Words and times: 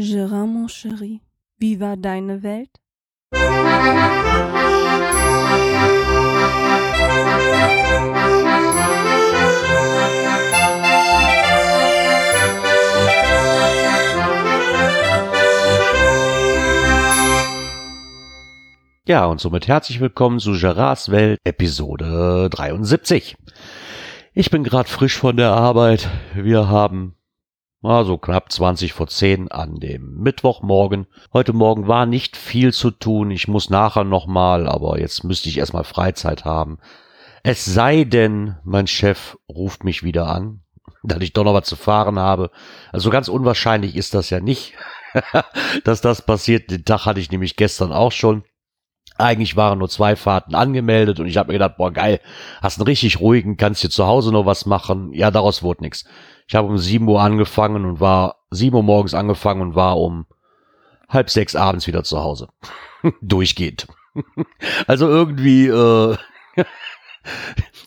Gérard, 0.00 0.46
mon 0.46 0.66
chéri, 0.66 1.20
wie 1.58 1.78
war 1.78 1.98
deine 1.98 2.42
Welt? 2.42 2.70
Ja, 19.06 19.26
und 19.26 19.38
somit 19.38 19.68
herzlich 19.68 20.00
willkommen 20.00 20.38
zu 20.38 20.52
Gerards 20.52 21.10
Welt, 21.10 21.38
Episode 21.44 22.48
73. 22.50 23.36
Ich 24.32 24.50
bin 24.50 24.64
gerade 24.64 24.88
frisch 24.88 25.18
von 25.18 25.36
der 25.36 25.50
Arbeit. 25.50 26.08
Wir 26.34 26.68
haben 26.68 27.19
also 27.82 28.18
knapp 28.18 28.52
20 28.52 28.92
vor 28.92 29.06
10 29.06 29.50
an 29.50 29.76
dem 29.76 30.16
Mittwochmorgen. 30.18 31.06
Heute 31.32 31.52
Morgen 31.52 31.88
war 31.88 32.06
nicht 32.06 32.36
viel 32.36 32.72
zu 32.72 32.90
tun. 32.90 33.30
Ich 33.30 33.48
muss 33.48 33.70
nachher 33.70 34.04
nochmal, 34.04 34.68
aber 34.68 35.00
jetzt 35.00 35.24
müsste 35.24 35.48
ich 35.48 35.58
erstmal 35.58 35.84
Freizeit 35.84 36.44
haben. 36.44 36.78
Es 37.42 37.64
sei 37.64 38.04
denn, 38.04 38.56
mein 38.64 38.86
Chef 38.86 39.38
ruft 39.48 39.84
mich 39.84 40.02
wieder 40.02 40.26
an, 40.26 40.60
dass 41.02 41.22
ich 41.22 41.32
doch 41.32 41.44
noch 41.44 41.54
was 41.54 41.66
zu 41.66 41.76
fahren 41.76 42.18
habe. 42.18 42.50
Also 42.92 43.08
ganz 43.10 43.28
unwahrscheinlich 43.28 43.96
ist 43.96 44.12
das 44.12 44.28
ja 44.28 44.40
nicht, 44.40 44.74
dass 45.84 46.02
das 46.02 46.22
passiert. 46.22 46.70
Den 46.70 46.84
Tag 46.84 47.06
hatte 47.06 47.20
ich 47.20 47.30
nämlich 47.30 47.56
gestern 47.56 47.92
auch 47.92 48.12
schon. 48.12 48.44
Eigentlich 49.16 49.56
waren 49.56 49.78
nur 49.78 49.88
zwei 49.88 50.16
Fahrten 50.16 50.54
angemeldet 50.54 51.20
und 51.20 51.26
ich 51.26 51.36
habe 51.36 51.48
mir 51.48 51.58
gedacht, 51.58 51.76
boah 51.76 51.92
geil, 51.92 52.20
hast 52.62 52.78
einen 52.78 52.86
richtig 52.86 53.20
ruhigen, 53.20 53.58
kannst 53.58 53.82
hier 53.82 53.90
zu 53.90 54.06
Hause 54.06 54.32
noch 54.32 54.46
was 54.46 54.64
machen. 54.64 55.12
Ja, 55.12 55.30
daraus 55.30 55.62
wurde 55.62 55.82
nichts. 55.82 56.06
Ich 56.48 56.54
habe 56.54 56.68
um 56.68 56.78
sieben 56.78 57.06
Uhr 57.06 57.20
angefangen 57.20 57.84
und 57.84 58.00
war 58.00 58.36
sieben 58.50 58.76
Uhr 58.76 58.82
morgens 58.82 59.14
angefangen 59.14 59.60
und 59.60 59.74
war 59.74 59.98
um 59.98 60.26
halb 61.08 61.28
sechs 61.28 61.54
abends 61.54 61.86
wieder 61.86 62.02
zu 62.02 62.20
Hause. 62.20 62.48
Durchgehend. 63.20 63.86
also 64.86 65.06
irgendwie 65.08 65.66
äh, 65.66 66.16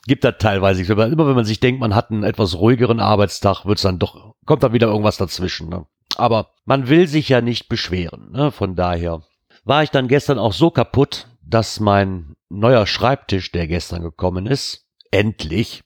gibt 0.07 0.23
das 0.23 0.35
teilweise 0.39 0.79
nichts. 0.79 0.91
Immer 0.91 1.27
wenn 1.27 1.35
man 1.35 1.45
sich 1.45 1.59
denkt, 1.59 1.81
man 1.81 1.95
hat 1.95 2.11
einen 2.11 2.23
etwas 2.23 2.55
ruhigeren 2.55 2.99
Arbeitstag, 2.99 3.65
wird's 3.65 3.81
dann 3.81 3.99
doch, 3.99 4.35
kommt 4.45 4.63
dann 4.63 4.73
wieder 4.73 4.87
irgendwas 4.87 5.17
dazwischen. 5.17 5.69
Ne? 5.69 5.85
Aber 6.15 6.51
man 6.65 6.89
will 6.89 7.07
sich 7.07 7.29
ja 7.29 7.41
nicht 7.41 7.69
beschweren. 7.69 8.31
Ne? 8.31 8.51
Von 8.51 8.75
daher 8.75 9.23
war 9.63 9.83
ich 9.83 9.91
dann 9.91 10.07
gestern 10.07 10.39
auch 10.39 10.53
so 10.53 10.71
kaputt, 10.71 11.27
dass 11.41 11.79
mein 11.79 12.35
neuer 12.49 12.85
Schreibtisch, 12.85 13.51
der 13.51 13.67
gestern 13.67 14.01
gekommen 14.01 14.45
ist, 14.45 14.87
endlich 15.11 15.83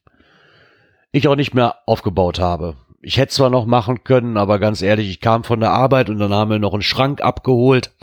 ich 1.12 1.28
auch 1.28 1.36
nicht 1.36 1.54
mehr 1.54 1.78
aufgebaut 1.86 2.40
habe. 2.40 2.78
Ich 3.02 3.18
hätte 3.18 3.34
zwar 3.34 3.50
noch 3.50 3.66
machen 3.66 4.04
können, 4.04 4.38
aber 4.38 4.60
ganz 4.60 4.82
ehrlich, 4.82 5.10
ich 5.10 5.22
kam 5.22 5.44
von 5.44 5.60
der 5.60 5.72
Arbeit 5.72 6.10
und 6.10 6.20
dann 6.20 6.34
haben 6.34 6.52
wir 6.52 6.60
noch 6.60 6.74
einen 6.74 6.82
Schrank 6.82 7.22
abgeholt, 7.22 7.96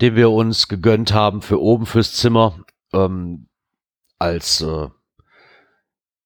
den 0.00 0.16
wir 0.16 0.30
uns 0.30 0.68
gegönnt 0.68 1.12
haben 1.12 1.42
für 1.42 1.60
oben 1.60 1.86
fürs 1.86 2.12
Zimmer 2.14 2.58
ähm, 2.92 3.48
als 4.18 4.60
äh, 4.60 4.88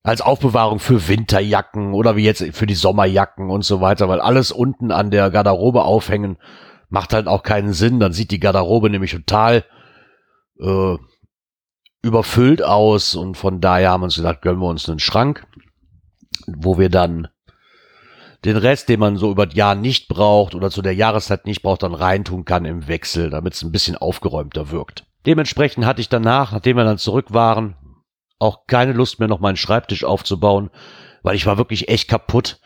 als 0.04 0.20
Aufbewahrung 0.20 0.80
für 0.80 1.06
Winterjacken 1.06 1.94
oder 1.94 2.16
wie 2.16 2.24
jetzt 2.24 2.44
für 2.56 2.66
die 2.66 2.74
Sommerjacken 2.74 3.50
und 3.50 3.64
so 3.64 3.80
weiter, 3.80 4.08
weil 4.08 4.20
alles 4.20 4.50
unten 4.50 4.90
an 4.90 5.12
der 5.12 5.30
Garderobe 5.30 5.84
aufhängen 5.84 6.38
macht 6.92 7.12
halt 7.12 7.26
auch 7.26 7.42
keinen 7.42 7.72
Sinn. 7.72 7.98
Dann 8.00 8.12
sieht 8.12 8.30
die 8.30 8.40
Garderobe 8.40 8.90
nämlich 8.90 9.12
total 9.12 9.64
äh, 10.60 10.96
überfüllt 12.02 12.62
aus 12.62 13.14
und 13.14 13.36
von 13.36 13.60
daher 13.60 13.90
haben 13.90 14.02
wir 14.02 14.06
uns 14.06 14.16
gesagt, 14.16 14.42
gönnen 14.42 14.60
wir 14.60 14.68
uns 14.68 14.88
einen 14.88 14.98
Schrank 14.98 15.46
wo 16.46 16.78
wir 16.78 16.88
dann 16.88 17.28
den 18.44 18.56
Rest, 18.56 18.88
den 18.88 19.00
man 19.00 19.16
so 19.16 19.30
über 19.30 19.46
das 19.46 19.54
Jahr 19.54 19.74
nicht 19.74 20.08
braucht 20.08 20.54
oder 20.54 20.70
zu 20.70 20.82
der 20.82 20.94
Jahreszeit 20.94 21.46
nicht 21.46 21.62
braucht, 21.62 21.84
dann 21.84 21.94
reintun 21.94 22.44
kann 22.44 22.64
im 22.64 22.88
Wechsel, 22.88 23.30
damit 23.30 23.54
es 23.54 23.62
ein 23.62 23.72
bisschen 23.72 23.96
aufgeräumter 23.96 24.70
wirkt. 24.70 25.06
Dementsprechend 25.26 25.84
hatte 25.84 26.00
ich 26.00 26.08
danach, 26.08 26.50
nachdem 26.50 26.76
wir 26.76 26.84
dann 26.84 26.98
zurück 26.98 27.32
waren, 27.32 27.76
auch 28.40 28.66
keine 28.66 28.92
Lust 28.92 29.20
mehr, 29.20 29.28
noch 29.28 29.38
meinen 29.38 29.56
Schreibtisch 29.56 30.02
aufzubauen, 30.02 30.70
weil 31.22 31.36
ich 31.36 31.46
war 31.46 31.58
wirklich 31.58 31.88
echt 31.88 32.08
kaputt. 32.08 32.58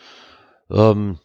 Ähm, 0.71 1.19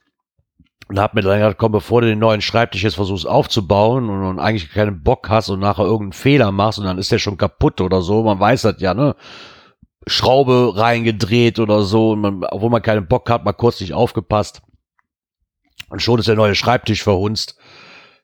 und 0.92 1.00
hab 1.00 1.14
mir 1.14 1.22
dann 1.22 1.40
gedacht, 1.40 1.56
komm, 1.58 1.72
bevor 1.72 2.02
du 2.02 2.08
den 2.08 2.20
neuen 2.20 2.42
Schreibtisch 2.42 2.84
jetzt 2.84 2.96
versuchst 2.96 3.26
aufzubauen 3.26 4.10
und, 4.10 4.26
und 4.26 4.40
eigentlich 4.40 4.70
keinen 4.74 5.02
Bock 5.02 5.30
hast 5.30 5.48
und 5.48 5.62
nachher 5.62 5.86
irgendeinen 5.86 6.12
Fehler 6.12 6.52
machst 6.52 6.80
und 6.80 6.86
dann 6.86 6.98
ist 6.98 7.14
der 7.14 7.18
schon 7.18 7.38
kaputt 7.38 7.80
oder 7.80 8.02
so, 8.02 8.24
man 8.24 8.42
weiß 8.42 8.64
das 8.64 8.82
ja, 8.82 8.94
ne? 8.94 9.16
Schraube 10.06 10.74
reingedreht 10.76 11.60
oder 11.60 11.84
so, 11.84 12.12
und 12.12 12.20
man, 12.20 12.44
obwohl 12.44 12.70
man 12.70 12.82
keinen 12.82 13.08
Bock 13.08 13.30
hat, 13.30 13.46
mal 13.46 13.54
kurz 13.54 13.80
nicht 13.80 13.94
aufgepasst. 13.94 14.64
Und 15.88 16.02
schon 16.02 16.20
ist 16.20 16.28
der 16.28 16.36
neue 16.36 16.56
Schreibtisch 16.56 17.04
verhunzt. 17.04 17.56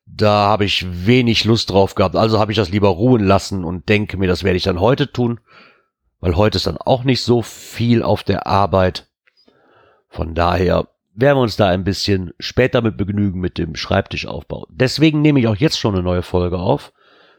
Da 0.05 0.47
habe 0.47 0.65
ich 0.65 1.05
wenig 1.07 1.45
Lust 1.45 1.69
drauf 1.69 1.95
gehabt. 1.95 2.17
Also 2.17 2.37
habe 2.37 2.51
ich 2.51 2.57
das 2.57 2.69
lieber 2.69 2.89
ruhen 2.89 3.23
lassen 3.23 3.63
und 3.63 3.87
denke 3.87 4.17
mir, 4.17 4.27
das 4.27 4.43
werde 4.43 4.57
ich 4.57 4.63
dann 4.63 4.81
heute 4.81 5.09
tun. 5.09 5.39
Weil 6.19 6.35
heute 6.35 6.57
ist 6.57 6.67
dann 6.67 6.77
auch 6.77 7.05
nicht 7.05 7.23
so 7.23 7.41
viel 7.41 8.03
auf 8.03 8.23
der 8.23 8.45
Arbeit. 8.45 9.07
Von 10.09 10.33
daher 10.33 10.89
werden 11.17 11.37
wir 11.37 11.41
uns 11.41 11.55
da 11.55 11.67
ein 11.67 11.83
bisschen 11.83 12.31
später 12.39 12.81
mit 12.81 12.95
begnügen 12.95 13.39
mit 13.39 13.57
dem 13.57 13.75
Schreibtischaufbau. 13.75 14.67
Deswegen 14.69 15.21
nehme 15.21 15.39
ich 15.39 15.47
auch 15.47 15.55
jetzt 15.55 15.79
schon 15.79 15.95
eine 15.95 16.03
neue 16.03 16.21
Folge 16.21 16.59
auf, 16.59 16.93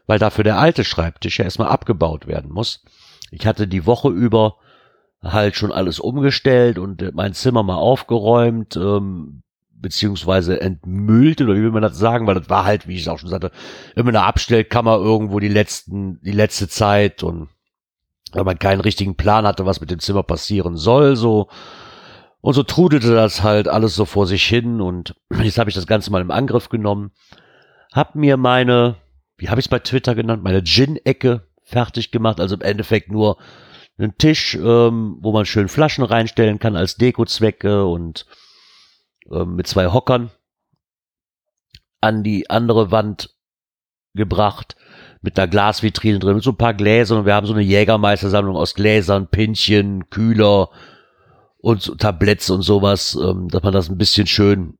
weil 0.05 0.19
dafür 0.19 0.43
der 0.43 0.59
alte 0.59 0.83
Schreibtisch 0.83 1.39
ja 1.39 1.45
erstmal 1.45 1.69
abgebaut 1.69 2.27
werden 2.27 2.51
muss. 2.51 2.83
Ich 3.31 3.47
hatte 3.47 3.67
die 3.67 3.85
Woche 3.85 4.09
über 4.09 4.57
halt 5.23 5.55
schon 5.55 5.71
alles 5.71 5.99
umgestellt 5.99 6.77
und 6.77 7.01
äh, 7.01 7.11
mein 7.13 7.33
Zimmer 7.33 7.63
mal 7.63 7.75
aufgeräumt, 7.75 8.75
ähm, 8.75 9.43
beziehungsweise 9.71 10.59
entmüllt 10.59 11.41
oder 11.41 11.55
wie 11.55 11.61
will 11.61 11.71
man 11.71 11.81
das 11.81 11.97
sagen, 11.97 12.27
weil 12.27 12.35
das 12.35 12.49
war 12.49 12.65
halt, 12.65 12.87
wie 12.87 12.95
ich 12.95 13.01
es 13.01 13.07
auch 13.07 13.19
schon 13.19 13.29
sagte, 13.29 13.51
immer 13.95 14.09
eine 14.09 14.23
Abstellkammer 14.23 14.97
irgendwo 14.97 15.39
die 15.39 15.47
letzten, 15.47 16.19
die 16.21 16.31
letzte 16.31 16.67
Zeit 16.67 17.23
und 17.23 17.47
weil 18.33 18.43
man 18.43 18.59
keinen 18.59 18.81
richtigen 18.81 19.15
Plan 19.15 19.47
hatte, 19.47 19.65
was 19.65 19.79
mit 19.79 19.89
dem 19.89 19.99
Zimmer 19.99 20.23
passieren 20.23 20.75
soll, 20.75 21.15
so. 21.15 21.47
Und 22.41 22.53
so 22.53 22.63
trudelte 22.63 23.13
das 23.13 23.43
halt 23.43 23.67
alles 23.67 23.95
so 23.95 24.05
vor 24.05 24.25
sich 24.25 24.45
hin 24.45 24.81
und 24.81 25.15
jetzt 25.43 25.57
habe 25.57 25.69
ich 25.69 25.75
das 25.75 25.87
Ganze 25.87 26.11
mal 26.11 26.21
im 26.21 26.31
Angriff 26.31 26.69
genommen, 26.69 27.11
hab 27.91 28.15
mir 28.15 28.37
meine, 28.37 28.95
wie 29.37 29.49
habe 29.49 29.59
ich 29.59 29.65
es 29.65 29.69
bei 29.69 29.79
Twitter 29.79 30.15
genannt, 30.15 30.43
meine 30.43 30.63
Gin-Ecke 30.63 31.47
fertig 31.63 32.11
gemacht. 32.11 32.39
Also 32.39 32.55
im 32.55 32.61
Endeffekt 32.61 33.11
nur 33.11 33.37
einen 33.97 34.17
Tisch, 34.17 34.55
ähm, 34.55 35.17
wo 35.21 35.31
man 35.31 35.45
schön 35.45 35.67
Flaschen 35.67 36.03
reinstellen 36.03 36.59
kann 36.59 36.75
als 36.75 36.95
Dekozwecke 36.95 37.85
und 37.85 38.25
ähm, 39.31 39.55
mit 39.55 39.67
zwei 39.67 39.87
Hockern 39.87 40.31
an 42.01 42.23
die 42.23 42.49
andere 42.49 42.91
Wand 42.91 43.35
gebracht 44.13 44.75
mit 45.21 45.37
einer 45.37 45.49
Glasvitrine 45.49 46.19
drin, 46.19 46.35
mit 46.35 46.43
so 46.43 46.51
ein 46.51 46.57
paar 46.57 46.73
Gläsern 46.73 47.19
und 47.19 47.25
wir 47.25 47.35
haben 47.35 47.45
so 47.45 47.53
eine 47.53 47.61
Jägermeistersammlung 47.61 48.55
aus 48.55 48.73
Gläsern, 48.73 49.27
Pinchen, 49.27 50.09
Kühler 50.09 50.69
und 51.61 51.81
so 51.81 51.95
Tabletts 51.95 52.49
und 52.49 52.61
sowas, 52.61 53.17
ähm, 53.21 53.49
dass 53.49 53.63
man 53.63 53.73
das 53.73 53.89
ein 53.89 53.97
bisschen 53.97 54.27
schön 54.27 54.77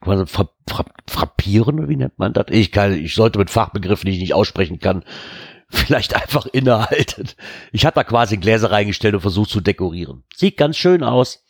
quasi 0.00 0.26
fra 0.26 0.48
fra 0.68 0.84
frappieren, 1.08 1.88
wie 1.88 1.96
nennt 1.96 2.18
man 2.18 2.32
das? 2.32 2.46
Ich 2.50 2.70
kann, 2.70 2.92
ich 2.92 3.14
sollte 3.14 3.38
mit 3.38 3.50
Fachbegriffen, 3.50 4.06
die 4.06 4.12
ich 4.16 4.20
nicht 4.20 4.34
aussprechen 4.34 4.78
kann, 4.78 5.04
vielleicht 5.68 6.14
einfach 6.14 6.46
innehaltet. 6.46 7.36
Ich 7.72 7.86
habe 7.86 7.94
da 7.94 8.04
quasi 8.04 8.36
Gläser 8.36 8.70
reingestellt 8.70 9.14
und 9.14 9.20
versucht 9.20 9.50
zu 9.50 9.60
dekorieren. 9.60 10.24
Sieht 10.34 10.56
ganz 10.56 10.76
schön 10.76 11.02
aus. 11.02 11.44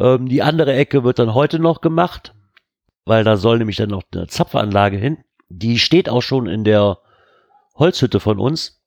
Ähm, 0.00 0.28
die 0.28 0.42
andere 0.42 0.74
Ecke 0.74 1.04
wird 1.04 1.18
dann 1.18 1.34
heute 1.34 1.58
noch 1.58 1.80
gemacht, 1.80 2.34
weil 3.04 3.24
da 3.24 3.36
soll 3.36 3.58
nämlich 3.58 3.76
dann 3.76 3.90
noch 3.90 4.02
eine 4.12 4.26
Zapfanlage 4.26 4.96
hin. 4.96 5.18
Die 5.48 5.78
steht 5.78 6.08
auch 6.08 6.22
schon 6.22 6.46
in 6.46 6.64
der 6.64 6.98
Holzhütte 7.74 8.20
von 8.20 8.38
uns. 8.38 8.77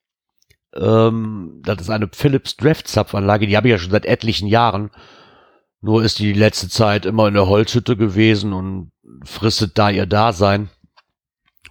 Ähm, 0.75 1.61
das 1.63 1.81
ist 1.81 1.89
eine 1.89 2.09
Philips 2.11 2.57
Draft 2.57 2.87
Zapfanlage, 2.87 3.47
die 3.47 3.57
habe 3.57 3.67
ich 3.67 3.71
ja 3.71 3.77
schon 3.77 3.91
seit 3.91 4.05
etlichen 4.05 4.47
Jahren. 4.47 4.91
Nur 5.81 6.03
ist 6.03 6.19
die, 6.19 6.33
die 6.33 6.39
letzte 6.39 6.69
Zeit 6.69 7.05
immer 7.05 7.27
in 7.27 7.33
der 7.33 7.47
Holzhütte 7.47 7.97
gewesen 7.97 8.53
und 8.53 8.91
fristet 9.23 9.77
da 9.77 9.89
ihr 9.89 10.05
Dasein 10.05 10.69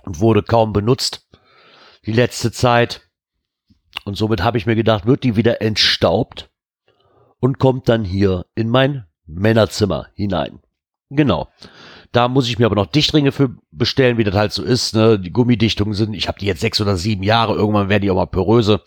und 0.03 0.21
wurde 0.21 0.43
kaum 0.43 0.73
benutzt 0.73 1.29
die 2.07 2.13
letzte 2.13 2.51
Zeit. 2.51 3.03
Und 4.05 4.17
somit 4.17 4.43
habe 4.43 4.59
ich 4.59 4.67
mir 4.67 4.77
gedacht, 4.77 5.07
wird 5.07 5.23
die 5.23 5.37
wieder 5.37 5.63
entstaubt 5.63 6.51
und 7.39 7.59
kommt 7.59 7.89
dann 7.89 8.05
hier 8.05 8.47
in 8.55 8.69
mein 8.69 9.07
Männerzimmer 9.27 10.09
hinein. 10.15 10.61
Genau. 11.11 11.49
Da 12.13 12.27
muss 12.27 12.49
ich 12.49 12.59
mir 12.59 12.67
aber 12.67 12.75
noch 12.75 12.87
Dichtringe 12.87 13.31
für 13.31 13.51
bestellen, 13.71 14.19
wie 14.19 14.25
das 14.25 14.35
halt 14.35 14.53
so 14.53 14.65
ist. 14.65 14.95
Ne? 14.95 15.19
Die 15.19 15.31
Gummidichtungen 15.31 15.95
sind, 15.95 16.15
ich 16.15 16.27
habe 16.27 16.39
die 16.41 16.47
jetzt 16.47 16.61
sechs 16.61 16.81
oder 16.81 16.97
sieben 16.97 17.23
Jahre, 17.23 17.55
irgendwann 17.55 17.89
werden 17.89 18.03
die 18.03 18.11
auch 18.11 18.17
mal 18.17 18.27
poröse. 18.27 18.83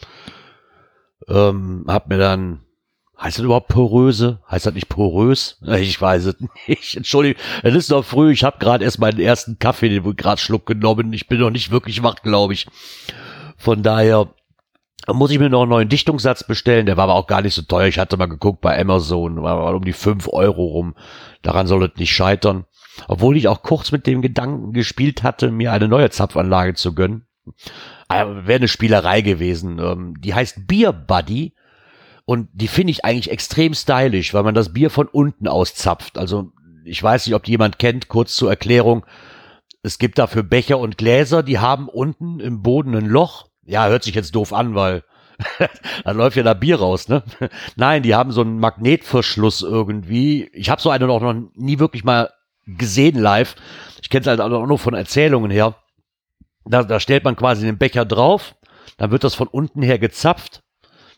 Ähm, 1.29 1.85
hab 1.87 2.09
mir 2.09 2.17
dann, 2.17 2.61
heißt 3.21 3.37
das 3.37 3.45
überhaupt 3.45 3.69
poröse? 3.69 4.41
Heißt 4.51 4.65
das 4.65 4.73
nicht 4.73 4.89
porös? 4.89 5.57
Ich 5.79 6.01
weiß 6.01 6.25
es 6.25 6.35
nicht. 6.67 6.97
Entschuldigung, 6.97 7.41
es 7.63 7.75
ist 7.75 7.91
noch 7.91 8.03
früh. 8.03 8.31
Ich 8.31 8.43
habe 8.43 8.59
gerade 8.59 8.83
erst 8.83 8.99
meinen 8.99 9.21
ersten 9.21 9.57
Kaffee, 9.57 9.87
den 9.87 10.15
gerade 10.17 10.41
Schluck 10.41 10.65
genommen. 10.65 11.13
Ich 11.13 11.27
bin 11.27 11.39
noch 11.39 11.49
nicht 11.49 11.71
wirklich 11.71 12.03
wach, 12.03 12.15
glaube 12.15 12.53
ich. 12.53 12.67
Von 13.55 13.83
daher 13.83 14.33
muss 15.07 15.31
ich 15.31 15.39
mir 15.39 15.49
noch 15.49 15.61
einen 15.61 15.69
neuen 15.69 15.89
Dichtungssatz 15.89 16.43
bestellen. 16.45 16.85
Der 16.85 16.97
war 16.97 17.05
aber 17.05 17.15
auch 17.15 17.27
gar 17.27 17.41
nicht 17.41 17.53
so 17.53 17.61
teuer. 17.61 17.87
Ich 17.87 17.99
hatte 17.99 18.17
mal 18.17 18.25
geguckt 18.25 18.59
bei 18.59 18.79
Amazon, 18.79 19.41
war 19.41 19.73
um 19.73 19.85
die 19.85 19.93
fünf 19.93 20.27
Euro 20.27 20.65
rum. 20.65 20.95
Daran 21.41 21.67
soll 21.67 21.83
es 21.85 21.97
nicht 21.97 22.13
scheitern. 22.13 22.65
Obwohl 23.07 23.37
ich 23.37 23.47
auch 23.47 23.63
kurz 23.63 23.91
mit 23.91 24.07
dem 24.07 24.21
Gedanken 24.21 24.73
gespielt 24.73 25.23
hatte, 25.23 25.51
mir 25.51 25.71
eine 25.71 25.87
neue 25.87 26.09
Zapfanlage 26.09 26.75
zu 26.75 26.93
gönnen. 26.93 27.25
Wäre 28.09 28.55
eine 28.55 28.67
Spielerei 28.67 29.21
gewesen. 29.21 29.79
Ähm, 29.79 30.15
die 30.19 30.33
heißt 30.33 30.67
Beer 30.67 30.93
Buddy. 30.93 31.53
Und 32.25 32.49
die 32.53 32.67
finde 32.67 32.91
ich 32.91 33.03
eigentlich 33.03 33.31
extrem 33.31 33.73
stylisch, 33.73 34.33
weil 34.33 34.43
man 34.43 34.55
das 34.55 34.71
Bier 34.71 34.89
von 34.89 35.07
unten 35.07 35.47
aus 35.47 35.75
zapft. 35.75 36.17
Also 36.17 36.51
ich 36.85 37.01
weiß 37.01 37.25
nicht, 37.25 37.35
ob 37.35 37.43
die 37.43 37.51
jemand 37.51 37.79
kennt, 37.79 38.07
kurz 38.07 38.35
zur 38.35 38.49
Erklärung. 38.49 39.05
Es 39.81 39.97
gibt 39.97 40.17
dafür 40.17 40.43
Becher 40.43 40.79
und 40.79 40.97
Gläser, 40.97 41.43
die 41.43 41.59
haben 41.59 41.89
unten 41.89 42.39
im 42.39 42.61
Boden 42.61 42.95
ein 42.95 43.05
Loch. 43.05 43.49
Ja, 43.65 43.87
hört 43.87 44.03
sich 44.03 44.15
jetzt 44.15 44.35
doof 44.35 44.53
an, 44.53 44.75
weil 44.75 45.03
da 46.05 46.11
läuft 46.11 46.37
ja 46.37 46.43
da 46.43 46.53
Bier 46.53 46.79
raus, 46.79 47.09
ne? 47.09 47.23
Nein, 47.75 48.03
die 48.03 48.15
haben 48.15 48.31
so 48.31 48.41
einen 48.41 48.59
Magnetverschluss 48.59 49.61
irgendwie. 49.61 50.49
Ich 50.53 50.69
habe 50.69 50.81
so 50.81 50.89
eine 50.89 51.07
noch 51.07 51.33
nie 51.55 51.79
wirklich 51.79 52.03
mal 52.03 52.29
gesehen 52.65 53.19
live. 53.19 53.55
Ich 54.01 54.09
kenne 54.09 54.21
es 54.21 54.27
halt 54.27 54.39
auch 54.41 54.65
nur 54.65 54.79
von 54.79 54.93
Erzählungen 54.93 55.51
her. 55.51 55.75
Da, 56.65 56.83
da 56.83 56.99
stellt 56.99 57.23
man 57.23 57.35
quasi 57.35 57.65
den 57.65 57.77
Becher 57.77 58.05
drauf, 58.05 58.55
dann 58.97 59.11
wird 59.11 59.23
das 59.23 59.35
von 59.35 59.47
unten 59.47 59.81
her 59.81 59.99
gezapft, 59.99 60.63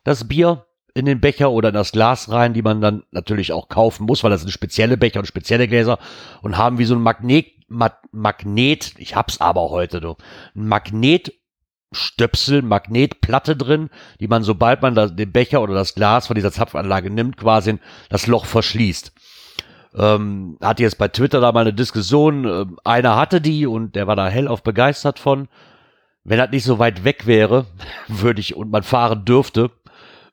das 0.04 0.28
Bier 0.28 0.66
in 0.96 1.06
den 1.06 1.22
Becher 1.22 1.52
oder 1.52 1.70
in 1.70 1.76
das 1.76 1.92
Glas 1.92 2.32
rein, 2.32 2.54
die 2.54 2.62
man 2.62 2.82
dann 2.82 3.04
natürlich 3.12 3.52
auch 3.52 3.68
kaufen 3.68 4.06
muss, 4.06 4.24
weil 4.24 4.32
das 4.32 4.42
sind 4.42 4.50
spezielle 4.52 4.98
Becher 4.98 5.20
und 5.20 5.28
spezielle 5.28 5.68
Gläser 5.68 6.00
und 6.42 6.58
haben 6.58 6.80
wie 6.80 6.86
so 6.86 6.96
ein 6.96 7.02
Magnet, 7.02 7.48
Ma 7.68 7.92
Magnet, 8.12 8.94
ich 8.98 9.16
hab's 9.16 9.42
aber 9.42 9.70
heute, 9.72 10.00
du, 10.00 10.16
ein 10.56 10.68
Magnetstöpsel, 10.68 12.62
Magnetplatte 12.62 13.56
drin, 13.58 13.90
die 14.20 14.28
man, 14.28 14.44
sobald 14.44 14.82
man 14.82 14.96
das, 14.96 15.16
den 15.16 15.32
Becher 15.32 15.62
oder 15.62 15.74
das 15.74 15.96
Glas 15.96 16.28
von 16.28 16.36
dieser 16.36 16.52
Zapfanlage 16.52 17.10
nimmt, 17.10 17.38
quasi 17.38 17.80
das 18.10 18.28
Loch 18.28 18.46
verschließt. 18.46 19.12
Ähm, 19.98 20.58
hatte 20.62 20.84
jetzt 20.84 20.98
bei 20.98 21.08
Twitter 21.08 21.40
da 21.40 21.52
mal 21.52 21.62
eine 21.62 21.74
Diskussion, 21.74 22.46
äh, 22.46 22.66
einer 22.84 23.16
hatte 23.16 23.40
die 23.40 23.66
und 23.66 23.96
der 23.96 24.08
war 24.08 24.16
da 24.16 24.28
hellauf 24.28 24.62
begeistert 24.62 25.20
von. 25.20 25.48
Wenn 26.24 26.38
das 26.38 26.52
nicht 26.52 26.66
so 26.66 26.80
weit 26.80 27.04
weg 27.04 27.28
wäre, 27.28 27.66
würde 28.08 28.42
ich 28.42 28.56
und 28.56 28.72
man 28.72 28.84
fahren 28.84 29.24
dürfte, 29.24 29.72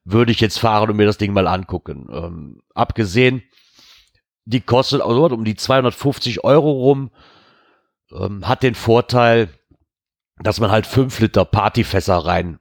würde 0.05 0.33
ich 0.33 0.41
jetzt 0.41 0.59
fahren 0.59 0.91
und 0.91 0.97
mir 0.97 1.07
das 1.07 1.19
Ding 1.19 1.33
mal 1.33 1.47
angucken. 1.47 2.09
Ähm, 2.13 2.63
abgesehen, 2.75 3.43
die 4.45 4.61
kostet 4.61 5.01
also 5.01 5.27
um 5.27 5.45
die 5.45 5.55
250 5.55 6.43
Euro 6.43 6.71
rum, 6.73 7.11
ähm, 8.13 8.49
hat 8.49 8.65
den 8.65 8.75
Vorteil, 8.75 9.49
dass 10.39 10.59
man 10.59 10.73
halt 10.73 10.87
5 10.87 11.21
Liter 11.21 11.45
Partyfässer 11.45 12.17
rein 12.17 12.59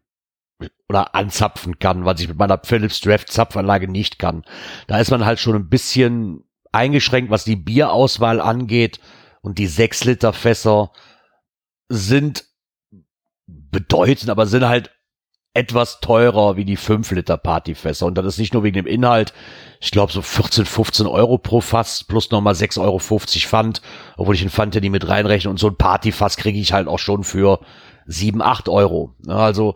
oder 0.88 1.16
anzapfen 1.16 1.80
kann, 1.80 2.06
was 2.06 2.22
ich 2.22 2.28
mit 2.28 2.38
meiner 2.38 2.60
Philips 2.64 3.02
Draft 3.02 3.32
Zapfanlage 3.32 3.88
nicht 3.88 4.20
kann. 4.20 4.44
Da 4.86 5.00
ist 5.00 5.10
man 5.10 5.26
halt 5.26 5.40
schon 5.40 5.56
ein 5.56 5.70
bisschen 5.70 6.44
eingeschränkt, 6.72 7.32
was 7.32 7.44
die 7.44 7.56
Bierauswahl 7.56 8.40
angeht. 8.40 9.00
Und 9.42 9.58
die 9.58 9.68
6 9.68 10.04
Liter 10.06 10.34
Fässer 10.34 10.92
sind 11.90 12.46
bedeutend, 13.48 14.30
aber 14.30 14.46
sind 14.46 14.68
halt 14.68 14.92
etwas 15.54 16.00
teurer 16.00 16.56
wie 16.56 16.64
die 16.64 16.78
5 16.78 17.12
Liter 17.12 17.38
Partyfässer. 17.38 18.06
Und 18.06 18.18
das 18.18 18.26
ist 18.26 18.38
nicht 18.38 18.54
nur 18.54 18.64
wegen 18.64 18.76
dem 18.76 18.88
Inhalt. 18.88 19.34
Ich 19.82 19.92
glaube 19.92 20.14
so 20.14 20.22
14, 20.22 20.66
15 20.66 21.08
Euro 21.08 21.38
pro 21.38 21.60
Fass 21.60 22.06
plus 22.06 22.32
nochmal 22.32 22.54
6,50 22.54 22.80
Euro 22.82 23.00
Pfand. 23.00 23.82
Obwohl 24.16 24.36
ich 24.36 24.42
den 24.42 24.50
Pfand 24.50 24.76
ja 24.76 24.82
nie 24.82 24.90
mit 24.90 25.08
reinrechne. 25.08 25.50
Und 25.50 25.60
so 25.60 25.68
ein 25.68 25.76
Partyfass 25.76 26.38
kriege 26.38 26.60
ich 26.60 26.72
halt 26.72 26.88
auch 26.88 27.00
schon 27.00 27.24
für 27.24 27.60
7, 28.06 28.42
8 28.42 28.70
Euro. 28.70 29.14
Also, 29.28 29.76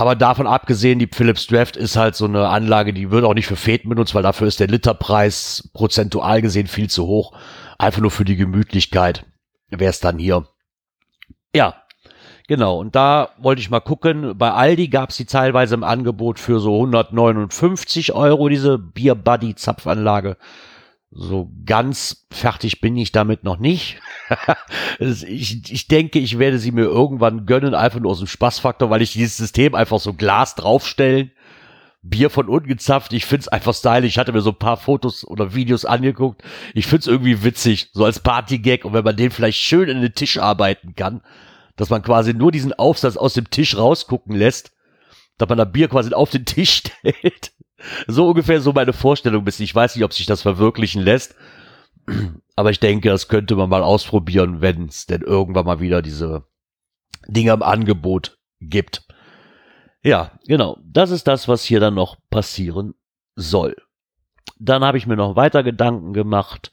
aber 0.00 0.16
davon 0.16 0.46
abgesehen, 0.46 0.98
die 0.98 1.10
Philips 1.12 1.46
Draft 1.46 1.76
ist 1.76 1.94
halt 1.94 2.14
so 2.14 2.24
eine 2.24 2.48
Anlage, 2.48 2.94
die 2.94 3.10
wird 3.10 3.24
auch 3.24 3.34
nicht 3.34 3.46
für 3.46 3.56
Feten 3.56 3.90
benutzt, 3.90 4.14
weil 4.14 4.22
dafür 4.22 4.46
ist 4.46 4.58
der 4.58 4.68
Literpreis 4.68 5.68
prozentual 5.74 6.40
gesehen 6.40 6.68
viel 6.68 6.88
zu 6.88 7.06
hoch. 7.06 7.36
Einfach 7.78 8.00
nur 8.00 8.10
für 8.10 8.24
die 8.24 8.36
Gemütlichkeit 8.36 9.26
wäre 9.68 9.90
es 9.90 10.00
dann 10.00 10.18
hier. 10.18 10.46
Ja, 11.54 11.74
Genau, 12.48 12.80
und 12.80 12.96
da 12.96 13.28
wollte 13.38 13.60
ich 13.60 13.70
mal 13.70 13.78
gucken. 13.78 14.36
Bei 14.36 14.50
Aldi 14.50 14.88
gab 14.88 15.10
es 15.10 15.16
die 15.16 15.24
teilweise 15.24 15.76
im 15.76 15.84
Angebot 15.84 16.40
für 16.40 16.58
so 16.58 16.74
159 16.74 18.12
Euro, 18.12 18.48
diese 18.48 18.76
Beer 18.76 19.14
Buddy 19.14 19.54
Zapfanlage. 19.54 20.36
So 21.12 21.50
ganz 21.66 22.26
fertig 22.30 22.80
bin 22.80 22.96
ich 22.96 23.10
damit 23.10 23.42
noch 23.42 23.58
nicht. 23.58 24.00
ich, 25.00 25.72
ich 25.72 25.88
denke, 25.88 26.20
ich 26.20 26.38
werde 26.38 26.60
sie 26.60 26.70
mir 26.70 26.84
irgendwann 26.84 27.46
gönnen, 27.46 27.74
einfach 27.74 27.98
nur 27.98 28.12
aus 28.12 28.20
dem 28.20 28.28
Spaßfaktor, 28.28 28.90
weil 28.90 29.02
ich 29.02 29.12
dieses 29.12 29.36
System 29.36 29.74
einfach 29.74 29.98
so 29.98 30.14
Glas 30.14 30.54
draufstellen. 30.54 31.32
Bier 32.02 32.30
von 32.30 32.48
unten 32.48 32.68
gezapft. 32.68 33.12
Ich 33.12 33.26
find's 33.26 33.48
einfach 33.48 33.74
stylisch. 33.74 34.10
Ich 34.12 34.18
hatte 34.18 34.32
mir 34.32 34.40
so 34.40 34.50
ein 34.50 34.58
paar 34.58 34.76
Fotos 34.76 35.26
oder 35.26 35.54
Videos 35.54 35.84
angeguckt. 35.84 36.42
Ich 36.74 36.86
find's 36.86 37.06
irgendwie 37.06 37.42
witzig, 37.42 37.90
so 37.92 38.04
als 38.04 38.20
Partygag. 38.20 38.84
Und 38.84 38.94
wenn 38.94 39.04
man 39.04 39.16
den 39.16 39.30
vielleicht 39.30 39.58
schön 39.58 39.88
in 39.88 40.00
den 40.00 40.14
Tisch 40.14 40.38
arbeiten 40.38 40.94
kann, 40.94 41.22
dass 41.76 41.90
man 41.90 42.02
quasi 42.02 42.32
nur 42.32 42.52
diesen 42.52 42.72
Aufsatz 42.72 43.16
aus 43.16 43.34
dem 43.34 43.50
Tisch 43.50 43.76
rausgucken 43.76 44.34
lässt, 44.34 44.72
dass 45.38 45.48
man 45.48 45.58
da 45.58 45.64
Bier 45.64 45.88
quasi 45.88 46.12
auf 46.14 46.30
den 46.30 46.44
Tisch 46.44 46.70
stellt. 47.02 47.52
So 48.06 48.28
ungefähr 48.28 48.60
so 48.60 48.72
meine 48.72 48.92
Vorstellung 48.92 49.44
bis 49.44 49.60
Ich 49.60 49.74
weiß 49.74 49.94
nicht, 49.94 50.04
ob 50.04 50.12
sich 50.12 50.26
das 50.26 50.42
verwirklichen 50.42 51.02
lässt. 51.02 51.34
Aber 52.56 52.70
ich 52.70 52.80
denke, 52.80 53.08
das 53.08 53.28
könnte 53.28 53.56
man 53.56 53.68
mal 53.68 53.82
ausprobieren, 53.82 54.60
wenn 54.60 54.86
es 54.86 55.06
denn 55.06 55.22
irgendwann 55.22 55.66
mal 55.66 55.80
wieder 55.80 56.02
diese 56.02 56.44
Dinge 57.26 57.52
im 57.52 57.62
Angebot 57.62 58.38
gibt. 58.60 59.06
Ja, 60.02 60.32
genau. 60.46 60.78
Das 60.84 61.10
ist 61.10 61.26
das, 61.26 61.48
was 61.48 61.64
hier 61.64 61.80
dann 61.80 61.94
noch 61.94 62.16
passieren 62.30 62.94
soll. 63.36 63.76
Dann 64.58 64.84
habe 64.84 64.98
ich 64.98 65.06
mir 65.06 65.16
noch 65.16 65.36
weiter 65.36 65.62
Gedanken 65.62 66.12
gemacht, 66.12 66.72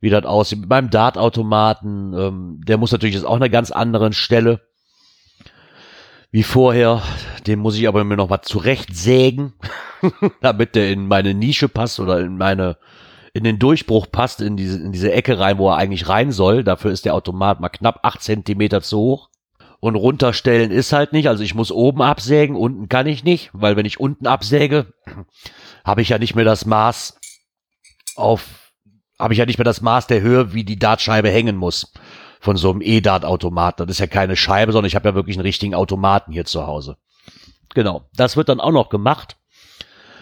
wie 0.00 0.10
das 0.10 0.24
aussieht. 0.24 0.60
Mit 0.60 0.70
meinem 0.70 0.90
Dartautomaten, 0.90 2.14
ähm, 2.14 2.60
der 2.64 2.78
muss 2.78 2.92
natürlich 2.92 3.14
jetzt 3.14 3.24
auch 3.24 3.36
eine 3.36 3.50
ganz 3.50 3.70
anderen 3.70 4.12
Stelle 4.12 4.60
wie 6.30 6.42
vorher. 6.42 7.02
Den 7.46 7.58
muss 7.58 7.76
ich 7.76 7.88
aber 7.88 8.04
mir 8.04 8.16
noch 8.16 8.28
mal 8.28 8.42
zurechtsägen, 8.42 9.54
damit 10.40 10.74
der 10.74 10.90
in 10.90 11.06
meine 11.06 11.34
Nische 11.34 11.68
passt 11.68 12.00
oder 12.00 12.20
in 12.20 12.36
meine 12.36 12.76
in 13.34 13.44
den 13.44 13.58
Durchbruch 13.58 14.06
passt, 14.10 14.40
in 14.40 14.56
diese, 14.56 14.80
in 14.80 14.90
diese 14.90 15.12
Ecke 15.12 15.38
rein, 15.38 15.58
wo 15.58 15.68
er 15.70 15.76
eigentlich 15.76 16.08
rein 16.08 16.32
soll. 16.32 16.64
Dafür 16.64 16.90
ist 16.90 17.04
der 17.04 17.14
Automat 17.14 17.60
mal 17.60 17.68
knapp 17.68 18.00
acht 18.02 18.22
Zentimeter 18.22 18.80
zu 18.82 18.98
hoch. 18.98 19.28
Und 19.80 19.94
runterstellen 19.94 20.72
ist 20.72 20.92
halt 20.92 21.12
nicht. 21.12 21.28
Also 21.28 21.44
ich 21.44 21.54
muss 21.54 21.70
oben 21.70 22.02
absägen, 22.02 22.56
unten 22.56 22.88
kann 22.88 23.06
ich 23.06 23.22
nicht, 23.22 23.50
weil 23.52 23.76
wenn 23.76 23.86
ich 23.86 24.00
unten 24.00 24.26
absäge, 24.26 24.92
habe 25.84 26.02
ich 26.02 26.08
ja 26.08 26.18
nicht 26.18 26.34
mehr 26.34 26.44
das 26.44 26.64
Maß 26.66 27.18
auf 28.16 28.72
habe 29.20 29.34
ich 29.34 29.38
ja 29.38 29.46
nicht 29.46 29.58
mehr 29.58 29.64
das 29.64 29.80
Maß 29.80 30.06
der 30.06 30.20
Höhe, 30.20 30.54
wie 30.54 30.64
die 30.64 30.78
Dartscheibe 30.78 31.28
hängen 31.28 31.56
muss 31.56 31.92
von 32.40 32.56
so 32.56 32.70
einem 32.70 32.82
E-Dart-Automat. 32.82 33.80
Das 33.80 33.88
ist 33.88 33.98
ja 33.98 34.06
keine 34.06 34.36
Scheibe, 34.36 34.70
sondern 34.70 34.86
ich 34.86 34.94
habe 34.94 35.08
ja 35.08 35.14
wirklich 35.16 35.36
einen 35.36 35.46
richtigen 35.46 35.74
Automaten 35.74 36.32
hier 36.32 36.44
zu 36.44 36.66
Hause. 36.66 36.96
Genau, 37.74 38.04
das 38.14 38.36
wird 38.36 38.48
dann 38.48 38.60
auch 38.60 38.70
noch 38.70 38.90
gemacht. 38.90 39.36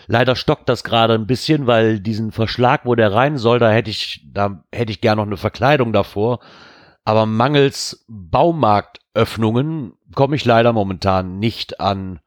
Leider 0.06 0.36
stockt 0.36 0.68
das 0.68 0.84
gerade 0.84 1.14
ein 1.14 1.26
bisschen, 1.26 1.66
weil 1.66 2.00
diesen 2.00 2.32
Verschlag, 2.32 2.82
wo 2.84 2.94
der 2.94 3.12
rein 3.12 3.38
soll, 3.38 3.58
da 3.58 3.70
hätte 3.70 3.90
ich, 3.90 4.24
da 4.32 4.62
hätte 4.72 4.92
ich 4.92 5.00
gern 5.00 5.16
noch 5.18 5.26
eine 5.26 5.36
Verkleidung 5.36 5.92
davor. 5.92 6.40
Aber 7.04 7.26
mangels 7.26 8.04
Baumarktöffnungen 8.08 9.94
komme 10.14 10.36
ich 10.36 10.44
leider 10.44 10.72
momentan 10.72 11.38
nicht 11.38 11.80
an 11.80 12.20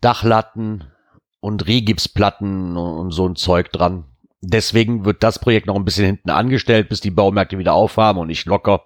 Dachlatten 0.00 0.84
und 1.40 1.66
Rigipsplatten 1.66 2.76
und 2.76 3.10
so 3.10 3.26
ein 3.28 3.36
Zeug 3.36 3.72
dran 3.72 4.04
deswegen 4.44 5.04
wird 5.04 5.22
das 5.22 5.38
Projekt 5.38 5.66
noch 5.66 5.76
ein 5.76 5.84
bisschen 5.84 6.06
hinten 6.06 6.30
angestellt, 6.30 6.88
bis 6.88 7.00
die 7.00 7.10
Baumärkte 7.10 7.58
wieder 7.58 7.74
aufhaben 7.74 8.18
und 8.18 8.30
ich 8.30 8.44
locker 8.44 8.82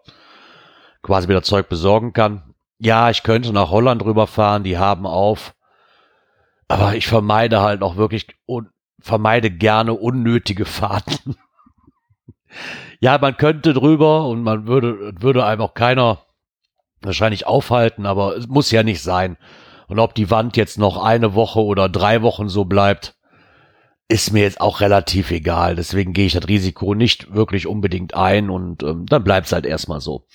quasi 1.02 1.28
wieder 1.28 1.42
Zeug 1.42 1.68
besorgen 1.68 2.12
kann. 2.12 2.54
Ja, 2.78 3.10
ich 3.10 3.22
könnte 3.22 3.52
nach 3.52 3.70
Holland 3.70 4.04
rüberfahren, 4.04 4.62
die 4.64 4.78
haben 4.78 5.06
auf. 5.06 5.54
Aber 6.68 6.94
ich 6.94 7.06
vermeide 7.06 7.60
halt 7.60 7.82
auch 7.82 7.96
wirklich 7.96 8.26
und 8.46 8.68
vermeide 9.00 9.50
gerne 9.50 9.94
unnötige 9.94 10.66
Fahrten. 10.66 11.36
ja, 13.00 13.18
man 13.18 13.36
könnte 13.36 13.72
drüber 13.72 14.26
und 14.26 14.42
man 14.42 14.66
würde, 14.66 15.12
würde 15.18 15.44
einem 15.44 15.62
auch 15.62 15.74
keiner 15.74 16.22
wahrscheinlich 17.00 17.46
aufhalten, 17.46 18.06
aber 18.06 18.36
es 18.36 18.48
muss 18.48 18.70
ja 18.70 18.82
nicht 18.82 19.02
sein. 19.02 19.36
Und 19.86 19.98
ob 19.98 20.14
die 20.14 20.30
Wand 20.30 20.56
jetzt 20.56 20.78
noch 20.78 21.02
eine 21.02 21.34
Woche 21.34 21.60
oder 21.60 21.88
drei 21.88 22.22
Wochen 22.22 22.48
so 22.48 22.64
bleibt, 22.64 23.16
ist 24.08 24.32
mir 24.32 24.42
jetzt 24.42 24.60
auch 24.60 24.80
relativ 24.80 25.30
egal. 25.30 25.76
Deswegen 25.76 26.12
gehe 26.14 26.26
ich 26.26 26.32
das 26.32 26.48
Risiko 26.48 26.94
nicht 26.94 27.34
wirklich 27.34 27.66
unbedingt 27.66 28.14
ein 28.14 28.48
und 28.48 28.82
ähm, 28.82 29.06
dann 29.06 29.22
bleibt 29.22 29.46
es 29.46 29.52
halt 29.52 29.66
erstmal 29.66 30.00
so. 30.00 30.26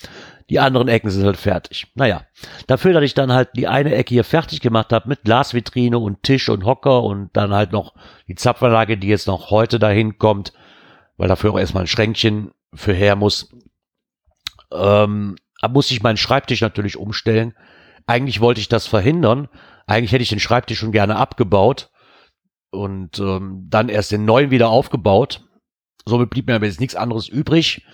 Die 0.49 0.59
anderen 0.59 0.87
Ecken 0.87 1.09
sind 1.09 1.25
halt 1.25 1.37
fertig. 1.37 1.87
Naja, 1.95 2.25
dafür, 2.67 2.93
dass 2.93 3.03
ich 3.03 3.13
dann 3.13 3.31
halt 3.31 3.49
die 3.55 3.67
eine 3.67 3.95
Ecke 3.95 4.13
hier 4.13 4.23
fertig 4.23 4.61
gemacht 4.61 4.91
habe 4.91 5.09
mit 5.09 5.23
Glasvitrine 5.23 5.97
und 5.97 6.23
Tisch 6.23 6.49
und 6.49 6.65
Hocker 6.65 7.03
und 7.03 7.29
dann 7.33 7.53
halt 7.53 7.71
noch 7.71 7.93
die 8.27 8.35
Zapfanlage, 8.35 8.97
die 8.97 9.07
jetzt 9.07 9.27
noch 9.27 9.51
heute 9.51 9.79
dahin 9.79 10.17
kommt, 10.17 10.53
weil 11.17 11.27
dafür 11.27 11.51
auch 11.51 11.59
erstmal 11.59 11.83
ein 11.83 11.87
Schränkchen 11.87 12.51
für 12.73 12.93
her 12.93 13.15
muss, 13.15 13.49
ähm, 14.71 15.35
muss 15.69 15.91
ich 15.91 16.03
meinen 16.03 16.17
Schreibtisch 16.17 16.61
natürlich 16.61 16.97
umstellen. 16.97 17.53
Eigentlich 18.05 18.41
wollte 18.41 18.59
ich 18.59 18.67
das 18.67 18.87
verhindern. 18.87 19.47
Eigentlich 19.87 20.11
hätte 20.11 20.23
ich 20.23 20.29
den 20.29 20.39
Schreibtisch 20.39 20.79
schon 20.79 20.91
gerne 20.91 21.15
abgebaut 21.15 21.89
und 22.71 23.19
ähm, 23.19 23.67
dann 23.69 23.89
erst 23.89 24.11
den 24.11 24.25
neuen 24.25 24.51
wieder 24.51 24.69
aufgebaut. 24.69 25.45
Somit 26.05 26.29
blieb 26.29 26.47
mir 26.47 26.55
aber 26.55 26.65
jetzt 26.65 26.81
nichts 26.81 26.95
anderes 26.95 27.29
übrig, 27.29 27.85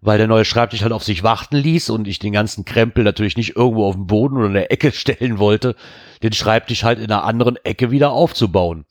weil 0.00 0.18
der 0.18 0.26
neue 0.26 0.44
Schreibtisch 0.44 0.82
halt 0.82 0.92
auf 0.92 1.04
sich 1.04 1.22
warten 1.22 1.56
ließ 1.56 1.90
und 1.90 2.06
ich 2.06 2.18
den 2.18 2.32
ganzen 2.32 2.64
Krempel 2.64 3.04
natürlich 3.04 3.36
nicht 3.36 3.56
irgendwo 3.56 3.86
auf 3.86 3.94
dem 3.94 4.06
Boden 4.06 4.36
oder 4.36 4.46
in 4.46 4.54
der 4.54 4.72
Ecke 4.72 4.92
stellen 4.92 5.38
wollte, 5.38 5.76
den 6.22 6.32
Schreibtisch 6.32 6.84
halt 6.84 6.98
in 6.98 7.10
einer 7.10 7.24
anderen 7.24 7.56
Ecke 7.64 7.90
wieder 7.90 8.12
aufzubauen. 8.12 8.84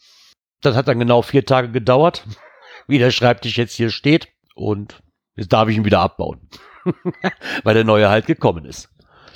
Das 0.62 0.76
hat 0.76 0.88
dann 0.88 1.00
genau 1.00 1.22
vier 1.22 1.46
Tage 1.46 1.72
gedauert, 1.72 2.26
wie 2.88 2.98
der 2.98 3.12
Schreibtisch 3.12 3.58
jetzt 3.58 3.76
hier 3.76 3.90
steht 3.90 4.30
und 4.56 5.02
jetzt 5.36 5.54
darf 5.54 5.70
ich 5.70 5.78
ihn 5.78 5.86
wieder 5.86 6.00
abbauen, 6.00 6.50
weil 7.64 7.74
der 7.74 7.84
neue 7.84 8.10
halt 8.10 8.26
gekommen 8.26 8.66
ist. 8.66 8.90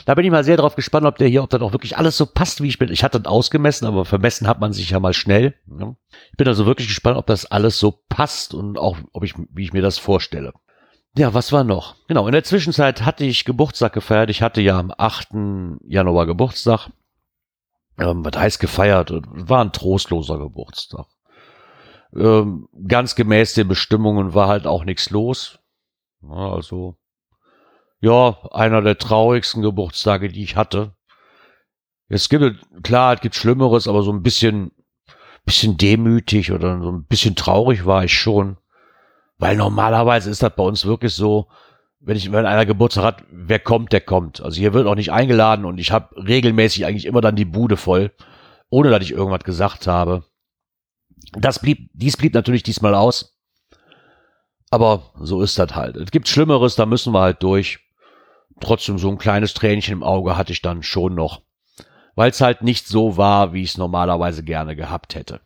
Da 0.06 0.16
bin 0.16 0.26
ich 0.26 0.32
mal 0.32 0.44
sehr 0.44 0.58
drauf 0.58 0.76
gespannt, 0.76 1.06
ob 1.06 1.18
der 1.18 1.28
hier, 1.28 1.44
ob 1.44 1.52
das 1.52 1.62
auch 1.62 1.72
wirklich 1.72 1.98
alles 1.98 2.18
so 2.18 2.26
passt, 2.26 2.64
wie 2.64 2.68
ich 2.68 2.80
bin. 2.80 2.92
Ich 2.92 3.04
hatte 3.04 3.20
das 3.20 3.32
ausgemessen, 3.32 3.86
aber 3.86 4.06
vermessen 4.06 4.48
hat 4.48 4.60
man 4.60 4.74
sich 4.74 4.90
ja 4.90 5.00
mal 5.00 5.14
schnell. 5.14 5.54
Ich 5.68 6.38
bin 6.38 6.48
also 6.48 6.66
wirklich 6.66 6.88
gespannt, 6.88 7.18
ob 7.18 7.28
das 7.28 7.46
alles 7.46 7.78
so 7.78 8.04
passt 8.10 8.56
und 8.56 8.80
auch, 8.80 8.98
ob 9.14 9.24
ich, 9.24 9.36
wie 9.54 9.66
ich 9.66 9.74
mir 9.74 9.84
das 9.84 10.00
vorstelle. 10.00 10.54
Ja, 11.20 11.34
was 11.34 11.52
war 11.52 11.66
noch? 11.66 11.98
Genau, 12.08 12.28
in 12.28 12.32
der 12.32 12.46
Zwischenzeit 12.46 13.02
hatte 13.02 13.26
ich 13.26 13.44
Geburtstag 13.44 13.92
gefeiert. 13.92 14.30
Ich 14.30 14.42
hatte 14.42 14.62
ja 14.62 14.80
am 14.80 14.94
8. 14.98 15.28
Januar 15.86 16.26
Geburtstag. 16.26 16.92
Ähm, 17.98 18.24
was 18.24 18.38
heißt 18.40 18.62
gefeiert? 18.62 19.12
War 19.28 19.66
ein 19.66 19.74
trostloser 19.74 20.38
Geburtstag. 20.40 21.08
Ähm, 22.16 22.70
ganz 22.88 23.16
gemäß 23.16 23.54
den 23.54 23.68
Bestimmungen 23.68 24.34
war 24.34 24.48
halt 24.48 24.66
auch 24.66 24.86
nichts 24.86 25.10
los. 25.10 25.60
Also 26.26 26.96
ja, 28.00 28.38
einer 28.54 28.82
der 28.82 28.98
traurigsten 28.98 29.62
Geburtstage, 29.62 30.30
die 30.30 30.44
ich 30.44 30.56
hatte. 30.56 30.96
Es 32.08 32.30
gibt, 32.30 32.66
klar, 32.82 33.16
es 33.16 33.20
gibt 33.20 33.36
Schlimmeres, 33.36 33.90
aber 33.90 34.04
so 34.04 34.14
ein 34.14 34.24
bisschen, 34.24 34.72
bisschen 35.44 35.76
demütig 35.76 36.54
oder 36.54 36.82
so 36.82 36.90
ein 36.90 37.04
bisschen 37.04 37.36
traurig 37.36 37.86
war 37.86 38.06
ich 38.06 38.14
schon. 38.14 38.56
Weil 39.40 39.56
normalerweise 39.56 40.30
ist 40.30 40.44
das 40.44 40.56
bei 40.56 40.64
uns 40.64 40.86
wirklich 40.86 41.14
so, 41.14 41.48
wenn 42.02 42.18
ich, 42.18 42.32
wenn 42.32 42.46
einer 42.46 42.66
Geburtstag 42.66 43.04
hat, 43.04 43.24
wer 43.32 43.60
kommt, 43.60 43.92
der 43.94 44.02
kommt. 44.02 44.42
Also 44.42 44.60
hier 44.60 44.74
wird 44.74 44.86
auch 44.86 44.96
nicht 44.96 45.12
eingeladen 45.12 45.66
und 45.66 45.80
ich 45.80 45.92
habe 45.92 46.16
regelmäßig 46.16 46.86
eigentlich 46.86 47.06
immer 47.06 47.22
dann 47.22 47.36
die 47.36 47.46
Bude 47.46 47.78
voll, 47.78 48.12
ohne 48.70 48.90
dass 48.90 49.02
ich 49.02 49.12
irgendwas 49.12 49.44
gesagt 49.44 49.88
habe. 49.88 50.26
Das 51.34 51.60
blieb, 51.60 51.90
dies 51.94 52.18
blieb 52.18 52.34
natürlich 52.34 52.64
diesmal 52.64 52.94
aus. 52.94 53.38
Aber 54.70 55.12
so 55.20 55.42
ist 55.42 55.58
das 55.58 55.74
halt. 55.74 55.96
Es 55.96 56.12
gibt 56.12 56.28
Schlimmeres, 56.28 56.76
da 56.76 56.86
müssen 56.86 57.14
wir 57.14 57.22
halt 57.22 57.42
durch 57.42 57.80
trotzdem 58.60 58.98
so 58.98 59.10
ein 59.10 59.18
kleines 59.18 59.54
Tränchen 59.54 59.94
im 59.94 60.04
Auge 60.04 60.38
hatte 60.38 60.52
ich 60.52 60.62
dann 60.62 60.84
schon 60.84 61.16
noch, 61.16 61.42
weil 62.16 62.30
es 62.30 62.42
halt 62.42 62.62
nicht 62.62 62.88
so 62.88 63.18
war, 63.18 63.54
wie 63.54 63.64
ich 63.64 63.72
es 63.72 63.78
normalerweise 63.78 64.44
gerne 64.44 64.76
gehabt 64.76 65.16
hätte. 65.16 65.40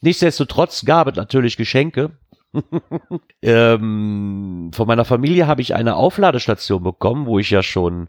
Nichtsdestotrotz 0.00 0.84
gab 0.84 1.08
es 1.08 1.16
natürlich 1.16 1.56
Geschenke. 1.56 2.16
ähm, 3.42 4.70
von 4.72 4.86
meiner 4.86 5.04
Familie 5.04 5.46
habe 5.46 5.62
ich 5.62 5.74
eine 5.74 5.96
Aufladestation 5.96 6.82
bekommen, 6.82 7.26
wo 7.26 7.38
ich 7.38 7.50
ja 7.50 7.62
schon, 7.62 8.08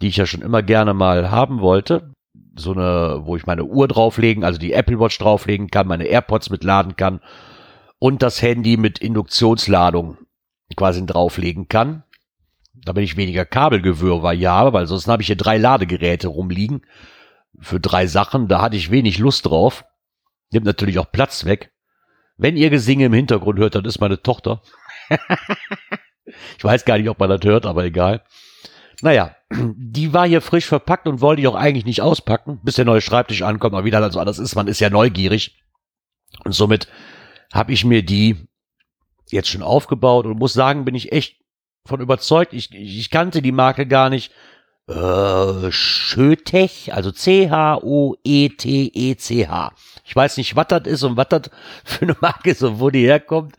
die 0.00 0.08
ich 0.08 0.16
ja 0.16 0.26
schon 0.26 0.42
immer 0.42 0.62
gerne 0.62 0.94
mal 0.94 1.30
haben 1.30 1.60
wollte. 1.60 2.12
So 2.56 2.72
eine, 2.72 3.22
wo 3.24 3.36
ich 3.36 3.46
meine 3.46 3.64
Uhr 3.64 3.88
drauflegen, 3.88 4.44
also 4.44 4.58
die 4.58 4.72
Apple 4.72 5.00
Watch 5.00 5.18
drauflegen 5.18 5.68
kann, 5.68 5.88
meine 5.88 6.04
AirPods 6.04 6.50
mitladen 6.50 6.96
kann 6.96 7.20
und 7.98 8.22
das 8.22 8.42
Handy 8.42 8.76
mit 8.76 8.98
Induktionsladung 9.00 10.18
quasi 10.76 11.04
drauflegen 11.04 11.68
kann 11.68 12.04
damit 12.84 13.04
ich 13.04 13.16
weniger 13.16 13.44
Kabelgewirrwarr 13.44 14.32
ja, 14.32 14.72
weil 14.72 14.86
sonst 14.86 15.08
habe 15.08 15.22
ich 15.22 15.26
hier 15.26 15.36
drei 15.36 15.58
Ladegeräte 15.58 16.28
rumliegen 16.28 16.82
für 17.58 17.80
drei 17.80 18.06
Sachen. 18.06 18.48
Da 18.48 18.60
hatte 18.60 18.76
ich 18.76 18.90
wenig 18.90 19.18
Lust 19.18 19.46
drauf. 19.46 19.84
Nimmt 20.52 20.66
natürlich 20.66 20.98
auch 20.98 21.10
Platz 21.10 21.44
weg. 21.44 21.72
Wenn 22.36 22.56
ihr 22.56 22.70
Gesinge 22.70 23.06
im 23.06 23.12
Hintergrund 23.12 23.58
hört, 23.58 23.74
dann 23.74 23.84
ist 23.84 24.00
meine 24.00 24.20
Tochter. 24.20 24.62
ich 26.58 26.64
weiß 26.64 26.84
gar 26.84 26.98
nicht, 26.98 27.08
ob 27.08 27.18
man 27.18 27.30
das 27.30 27.40
hört, 27.44 27.66
aber 27.66 27.84
egal. 27.84 28.24
Naja, 29.02 29.36
die 29.52 30.12
war 30.12 30.26
hier 30.26 30.40
frisch 30.40 30.66
verpackt 30.66 31.06
und 31.06 31.20
wollte 31.20 31.42
ich 31.42 31.48
auch 31.48 31.54
eigentlich 31.54 31.84
nicht 31.84 32.00
auspacken, 32.00 32.60
bis 32.62 32.76
der 32.76 32.84
neue 32.84 33.00
Schreibtisch 33.00 33.42
ankommt. 33.42 33.74
Aber 33.74 33.84
wie 33.84 33.90
das 33.90 34.14
so 34.14 34.20
anders 34.20 34.38
ist, 34.38 34.54
man 34.54 34.68
ist 34.68 34.80
ja 34.80 34.90
neugierig. 34.90 35.62
Und 36.44 36.52
somit 36.52 36.88
habe 37.52 37.72
ich 37.72 37.84
mir 37.84 38.02
die 38.02 38.48
jetzt 39.30 39.48
schon 39.48 39.62
aufgebaut 39.62 40.26
und 40.26 40.38
muss 40.38 40.52
sagen, 40.52 40.84
bin 40.84 40.94
ich 40.94 41.12
echt 41.12 41.40
von 41.86 42.00
überzeugt. 42.00 42.52
Ich, 42.52 42.72
ich 42.72 43.10
kannte 43.10 43.42
die 43.42 43.52
Marke 43.52 43.86
gar 43.86 44.10
nicht. 44.10 44.32
Äh, 44.86 45.72
Schötech, 45.72 46.92
also 46.92 47.10
C-H-O-E-T-E-C-H. 47.10 48.12
Ich 50.04 50.14
weiß 50.14 50.36
nicht, 50.36 50.56
was 50.56 50.66
das 50.68 50.86
ist 50.86 51.02
und 51.04 51.16
was 51.16 51.28
das 51.30 51.50
für 51.84 52.02
eine 52.02 52.16
Marke 52.20 52.50
ist 52.50 52.62
und 52.62 52.80
wo 52.80 52.90
die 52.90 53.06
herkommt. 53.06 53.56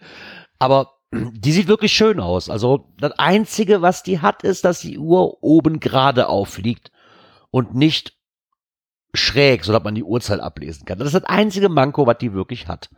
Aber 0.60 0.92
die 1.12 1.52
sieht 1.52 1.68
wirklich 1.68 1.94
schön 1.94 2.20
aus. 2.20 2.48
Also 2.50 2.92
das 3.00 3.14
Einzige, 3.14 3.82
was 3.82 4.04
die 4.04 4.20
hat, 4.20 4.44
ist, 4.44 4.66
dass 4.66 4.82
die 4.82 5.00
Uhr 5.00 5.42
oben 5.44 5.80
gerade 5.80 6.30
aufliegt 6.30 6.92
und 7.50 7.74
nicht 7.74 8.14
schräg, 9.16 9.66
sodass 9.66 9.84
man 9.84 9.96
die 9.96 10.04
Uhrzeit 10.04 10.42
ablesen 10.42 10.86
kann. 10.86 11.00
Das 11.00 11.08
ist 11.08 11.16
das 11.16 11.24
einzige 11.24 11.70
Manko, 11.70 12.06
was 12.06 12.20
die 12.20 12.34
wirklich 12.34 12.68
hat. 12.68 12.90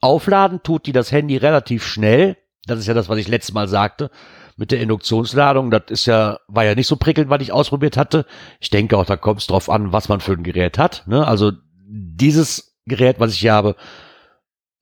Aufladen 0.00 0.62
tut 0.64 0.86
die 0.86 0.92
das 0.92 1.12
Handy 1.12 1.36
relativ 1.36 1.86
schnell. 1.86 2.36
Das 2.64 2.80
ist 2.80 2.86
ja 2.88 2.94
das, 2.94 3.08
was 3.08 3.18
ich 3.18 3.28
letztes 3.28 3.54
Mal 3.54 3.68
sagte 3.68 4.10
mit 4.56 4.70
der 4.70 4.80
Induktionsladung. 4.80 5.70
Das 5.70 5.84
ist 5.88 6.06
ja, 6.06 6.38
war 6.48 6.64
ja 6.64 6.74
nicht 6.74 6.86
so 6.86 6.96
prickelnd, 6.96 7.30
was 7.30 7.42
ich 7.42 7.52
ausprobiert 7.52 7.96
hatte. 7.96 8.26
Ich 8.60 8.70
denke 8.70 8.96
auch, 8.96 9.06
da 9.06 9.16
kommt 9.16 9.40
es 9.40 9.46
drauf 9.46 9.68
an, 9.70 9.92
was 9.92 10.08
man 10.08 10.20
für 10.20 10.32
ein 10.32 10.42
Gerät 10.42 10.78
hat. 10.78 11.04
Ne? 11.06 11.26
Also 11.26 11.52
dieses 11.86 12.78
Gerät, 12.86 13.20
was 13.20 13.32
ich 13.32 13.40
hier 13.40 13.52
habe, 13.52 13.76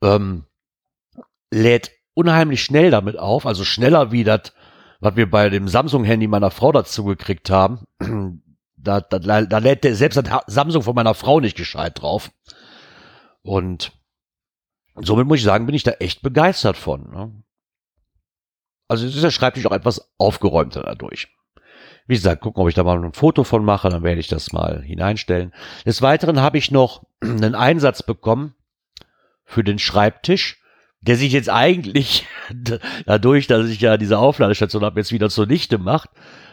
ähm, 0.03 0.45
lädt 1.51 1.91
unheimlich 2.15 2.63
schnell 2.63 2.91
damit 2.91 3.19
auf, 3.19 3.47
also 3.47 3.65
schneller 3.65 4.11
wie 4.13 4.25
das, 4.25 4.53
was 5.01 5.17
wir 5.17 5.31
bei 5.31 5.49
dem 5.49 5.69
Samsung-Handy 5.69 6.27
meiner 6.27 6.51
Frau 6.51 6.73
dazu 6.73 7.05
gekriegt 7.05 7.51
haben. 7.51 7.87
Da, 8.81 9.01
da, 9.01 9.19
da 9.19 9.59
lädt 9.59 9.83
der, 9.83 9.97
selbst 9.97 10.17
das 10.17 10.43
Samsung 10.47 10.83
von 10.83 10.95
meiner 10.95 11.15
Frau 11.15 11.41
nicht 11.41 11.57
gescheit 11.57 12.01
drauf. 12.01 12.31
Und 13.43 13.91
somit 14.95 15.27
muss 15.27 15.39
ich 15.39 15.45
sagen, 15.45 15.67
bin 15.67 15.75
ich 15.75 15.83
da 15.83 15.91
echt 15.91 16.23
begeistert 16.23 16.77
von. 16.77 17.11
Ne? 17.11 17.43
Also 18.89 19.07
ist 19.07 19.23
der 19.23 19.31
Schreibtisch 19.31 19.67
auch 19.67 19.73
etwas 19.73 20.11
aufgeräumter 20.19 20.83
dadurch. 20.83 21.29
Wie 22.07 22.15
gesagt, 22.15 22.41
gucken, 22.41 22.63
ob 22.63 22.69
ich 22.69 22.75
da 22.75 22.85
mal 22.85 22.99
ein 22.99 23.13
Foto 23.13 23.45
von 23.45 23.63
mache, 23.65 23.91
dann 23.91 24.03
werde 24.03 24.21
ich 24.21 24.29
das 24.29 24.53
mal 24.53 24.83
hineinstellen. 24.83 25.53
Des 25.85 26.01
Weiteren 26.01 26.41
habe 26.41 26.57
ich 26.57 26.71
noch 26.71 27.05
einen 27.21 27.55
Einsatz 27.55 28.03
bekommen 28.03 28.55
für 29.45 29.63
den 29.63 29.79
Schreibtisch, 29.79 30.63
der 31.03 31.17
sich 31.17 31.33
jetzt 31.33 31.51
eigentlich 31.51 32.27
dadurch, 33.07 33.47
dass 33.47 33.69
ich 33.69 33.81
ja 33.81 33.99
diese 33.99 34.19
Aufladestation 34.19 34.85
habe, 34.85 35.01
jetzt 35.01 35.13
wieder 35.13 35.29
zunichte 35.29 35.77
macht. 35.77 36.09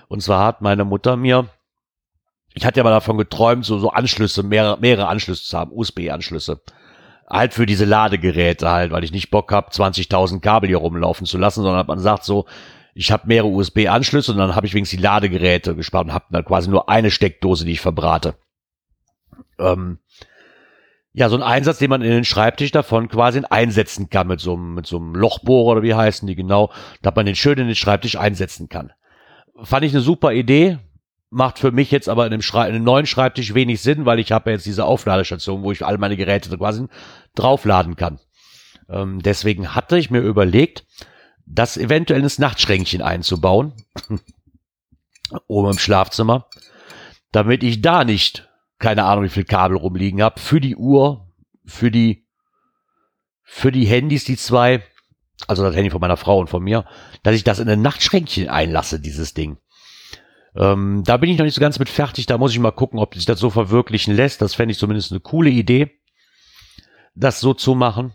Und 0.09 0.21
zwar 0.21 0.45
hat 0.45 0.61
meine 0.61 0.83
Mutter 0.83 1.15
mir, 1.15 1.47
ich 2.53 2.65
hatte 2.65 2.79
ja 2.79 2.83
mal 2.83 2.91
davon 2.91 3.17
geträumt, 3.17 3.65
so, 3.65 3.79
so 3.79 3.91
Anschlüsse, 3.91 4.43
mehrere, 4.43 4.79
mehrere 4.79 5.07
Anschlüsse 5.07 5.45
zu 5.45 5.57
haben, 5.57 5.71
USB-Anschlüsse 5.71 6.61
halt 7.29 7.53
für 7.53 7.65
diese 7.65 7.85
Ladegeräte 7.85 8.69
halt, 8.69 8.91
weil 8.91 9.03
ich 9.03 9.11
nicht 9.11 9.31
Bock 9.31 9.51
habe, 9.51 9.71
20.000 9.71 10.41
Kabel 10.41 10.67
hier 10.67 10.77
rumlaufen 10.77 11.25
zu 11.25 11.37
lassen, 11.37 11.63
sondern 11.63 11.87
man 11.87 11.99
sagt 11.99 12.23
so, 12.23 12.45
ich 12.93 13.11
habe 13.11 13.27
mehrere 13.27 13.49
USB-Anschlüsse 13.49 14.31
und 14.31 14.37
dann 14.37 14.55
habe 14.55 14.67
ich 14.67 14.73
wenigstens 14.73 14.99
die 14.99 15.03
Ladegeräte 15.03 15.75
gespart 15.75 16.07
und 16.07 16.13
habe 16.13 16.25
dann 16.29 16.45
quasi 16.45 16.69
nur 16.69 16.87
eine 16.87 17.11
Steckdose, 17.11 17.65
die 17.65 17.73
ich 17.73 17.81
verbrate. 17.81 18.35
Ähm, 19.59 19.99
ja, 21.11 21.29
so 21.29 21.35
ein 21.35 21.43
Einsatz, 21.43 21.79
den 21.79 21.89
man 21.89 22.01
in 22.01 22.11
den 22.11 22.25
Schreibtisch 22.25 22.71
davon 22.71 23.07
quasi 23.09 23.41
einsetzen 23.49 24.09
kann 24.09 24.27
mit 24.27 24.39
so 24.39 24.53
einem, 24.53 24.75
mit 24.75 24.85
so 24.85 24.97
einem 24.97 25.15
Lochbohrer 25.15 25.73
oder 25.73 25.83
wie 25.83 25.93
heißen 25.93 26.27
die 26.27 26.35
genau, 26.35 26.71
dass 27.01 27.15
man 27.15 27.25
den 27.25 27.35
schön 27.35 27.57
in 27.57 27.67
den 27.67 27.75
Schreibtisch 27.75 28.17
einsetzen 28.17 28.69
kann. 28.69 28.91
Fand 29.63 29.85
ich 29.85 29.93
eine 29.93 30.01
super 30.01 30.33
Idee, 30.33 30.77
macht 31.35 31.59
für 31.59 31.71
mich 31.71 31.91
jetzt 31.91 32.07
aber 32.07 32.25
in 32.25 32.31
einem, 32.31 32.41
Schrei 32.41 32.69
in 32.69 32.75
einem 32.75 32.85
neuen 32.85 33.05
Schreibtisch 33.05 33.53
wenig 33.53 33.81
Sinn, 33.81 34.05
weil 34.05 34.19
ich 34.19 34.31
habe 34.31 34.49
ja 34.49 34.55
jetzt 34.55 34.65
diese 34.65 34.85
Aufladestation, 34.85 35.63
wo 35.63 35.71
ich 35.73 35.85
all 35.85 35.97
meine 35.97 36.15
Geräte 36.15 36.57
quasi 36.57 36.87
draufladen 37.35 37.97
kann. 37.97 38.19
Ähm, 38.89 39.21
deswegen 39.21 39.75
hatte 39.75 39.97
ich 39.97 40.09
mir 40.09 40.21
überlegt, 40.21 40.85
das 41.45 41.75
eventuell 41.75 42.21
ins 42.21 42.39
Nachtschränkchen 42.39 43.01
einzubauen, 43.01 43.73
oben 45.47 45.71
im 45.71 45.77
Schlafzimmer, 45.77 46.47
damit 47.33 47.63
ich 47.63 47.81
da 47.81 48.05
nicht, 48.05 48.49
keine 48.79 49.03
Ahnung, 49.03 49.25
wie 49.25 49.29
viel 49.29 49.43
Kabel 49.43 49.75
rumliegen 49.75 50.23
habe, 50.23 50.39
für 50.39 50.61
die 50.61 50.77
Uhr, 50.77 51.29
für 51.65 51.91
die, 51.91 52.25
für 53.43 53.73
die 53.73 53.85
Handys, 53.85 54.23
die 54.23 54.37
zwei, 54.37 54.83
also 55.47 55.63
das 55.63 55.75
Handy 55.75 55.89
von 55.89 55.99
meiner 55.99 56.17
Frau 56.17 56.39
und 56.39 56.49
von 56.49 56.63
mir, 56.63 56.85
dass 57.23 57.35
ich 57.35 57.43
das 57.43 57.59
in 57.59 57.67
ein 57.67 57.81
Nachtschränkchen 57.81 58.47
einlasse, 58.47 59.01
dieses 59.01 59.33
Ding. 59.33 59.57
Ähm, 60.55 61.03
da 61.05 61.17
bin 61.17 61.29
ich 61.29 61.37
noch 61.37 61.45
nicht 61.45 61.55
so 61.55 61.61
ganz 61.61 61.79
mit 61.79 61.89
fertig. 61.89 62.25
Da 62.25 62.37
muss 62.37 62.51
ich 62.51 62.59
mal 62.59 62.71
gucken, 62.71 62.99
ob 62.99 63.15
sich 63.15 63.25
das 63.25 63.39
so 63.39 63.49
verwirklichen 63.49 64.15
lässt. 64.15 64.41
Das 64.41 64.55
fände 64.55 64.71
ich 64.71 64.79
zumindest 64.79 65.11
eine 65.11 65.19
coole 65.19 65.49
Idee, 65.49 65.99
das 67.13 67.39
so 67.39 67.53
zu 67.53 67.75
machen. 67.75 68.13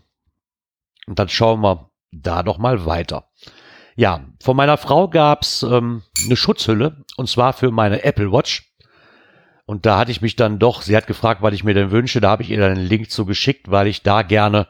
Und 1.07 1.19
dann 1.19 1.29
schauen 1.29 1.61
wir 1.61 1.91
da 2.11 2.43
doch 2.43 2.57
mal 2.57 2.85
weiter. 2.85 3.29
Ja, 3.95 4.25
von 4.41 4.55
meiner 4.55 4.77
Frau 4.77 5.09
gab's 5.09 5.63
ähm, 5.63 6.03
eine 6.25 6.35
Schutzhülle 6.35 7.03
und 7.17 7.29
zwar 7.29 7.53
für 7.53 7.71
meine 7.71 8.03
Apple 8.03 8.31
Watch. 8.31 8.71
Und 9.65 9.85
da 9.85 9.97
hatte 9.97 10.11
ich 10.11 10.21
mich 10.21 10.35
dann 10.35 10.59
doch, 10.59 10.81
sie 10.81 10.97
hat 10.97 11.07
gefragt, 11.07 11.41
was 11.41 11.53
ich 11.53 11.63
mir 11.63 11.73
denn 11.73 11.91
wünsche. 11.91 12.19
Da 12.19 12.31
habe 12.31 12.43
ich 12.43 12.49
ihr 12.49 12.59
dann 12.59 12.71
einen 12.71 12.85
Link 12.85 13.11
zu 13.11 13.25
geschickt, 13.25 13.69
weil 13.69 13.87
ich 13.87 14.01
da 14.01 14.21
gerne 14.21 14.67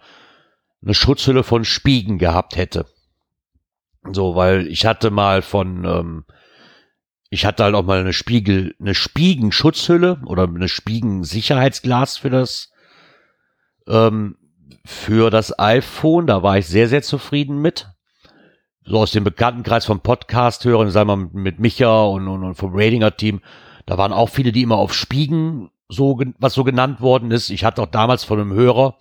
eine 0.84 0.94
Schutzhülle 0.94 1.44
von 1.44 1.64
Spiegen 1.64 2.18
gehabt 2.18 2.56
hätte. 2.56 2.86
So, 4.12 4.36
weil 4.36 4.68
ich 4.68 4.86
hatte 4.86 5.12
mal 5.12 5.42
von, 5.42 5.86
ähm, 5.86 6.26
ich 7.34 7.46
hatte 7.46 7.64
halt 7.64 7.76
auch 7.76 7.86
mal 7.86 8.02
eine 8.02 8.12
Spiegel, 8.12 8.76
eine 8.82 8.94
Spiegenschutzhülle 8.94 10.20
oder 10.26 10.44
eine 10.44 10.68
Spiegensicherheitsglas 10.68 12.18
für 12.18 12.30
das, 12.30 12.72
ähm, 13.88 14.36
für 14.84 15.30
das 15.30 15.58
iPhone. 15.58 16.28
Da 16.28 16.44
war 16.44 16.58
ich 16.58 16.68
sehr, 16.68 16.90
sehr 16.90 17.02
zufrieden 17.02 17.62
mit. 17.62 17.88
So 18.84 19.00
aus 19.00 19.12
dem 19.12 19.24
Bekanntenkreis 19.24 19.86
vom 19.86 20.02
Podcast 20.02 20.66
hören, 20.66 20.92
sagen 20.92 21.08
wir 21.08 21.16
mal 21.16 21.30
mit 21.32 21.60
Micha 21.60 22.04
und, 22.04 22.28
und, 22.28 22.44
und 22.44 22.56
vom 22.56 22.76
Ratinger-Team. 22.76 23.40
Da 23.86 23.98
waren 23.98 24.12
auch 24.12 24.28
viele, 24.28 24.52
die 24.52 24.64
immer 24.64 24.76
auf 24.76 24.94
Spiegen 24.94 25.70
so, 25.88 26.20
was 26.38 26.54
so 26.54 26.66
genannt 26.66 27.00
worden 27.00 27.32
ist. 27.32 27.50
Ich 27.50 27.64
hatte 27.64 27.82
auch 27.82 27.92
damals 27.92 28.26
von 28.26 28.42
einem 28.42 28.52
Hörer 28.52 28.98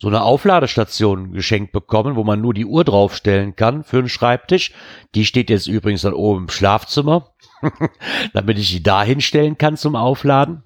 so 0.00 0.08
eine 0.08 0.22
Aufladestation 0.22 1.32
geschenkt 1.32 1.72
bekommen, 1.72 2.16
wo 2.16 2.24
man 2.24 2.40
nur 2.40 2.54
die 2.54 2.64
Uhr 2.64 2.84
draufstellen 2.84 3.54
kann 3.54 3.84
für 3.84 3.98
einen 3.98 4.08
Schreibtisch. 4.08 4.72
Die 5.14 5.26
steht 5.26 5.50
jetzt 5.50 5.66
übrigens 5.66 6.00
dann 6.02 6.14
oben 6.14 6.44
im 6.44 6.48
Schlafzimmer, 6.48 7.34
damit 8.32 8.58
ich 8.58 8.70
die 8.70 8.82
da 8.82 9.02
hinstellen 9.02 9.58
kann 9.58 9.76
zum 9.76 9.96
Aufladen. 9.96 10.64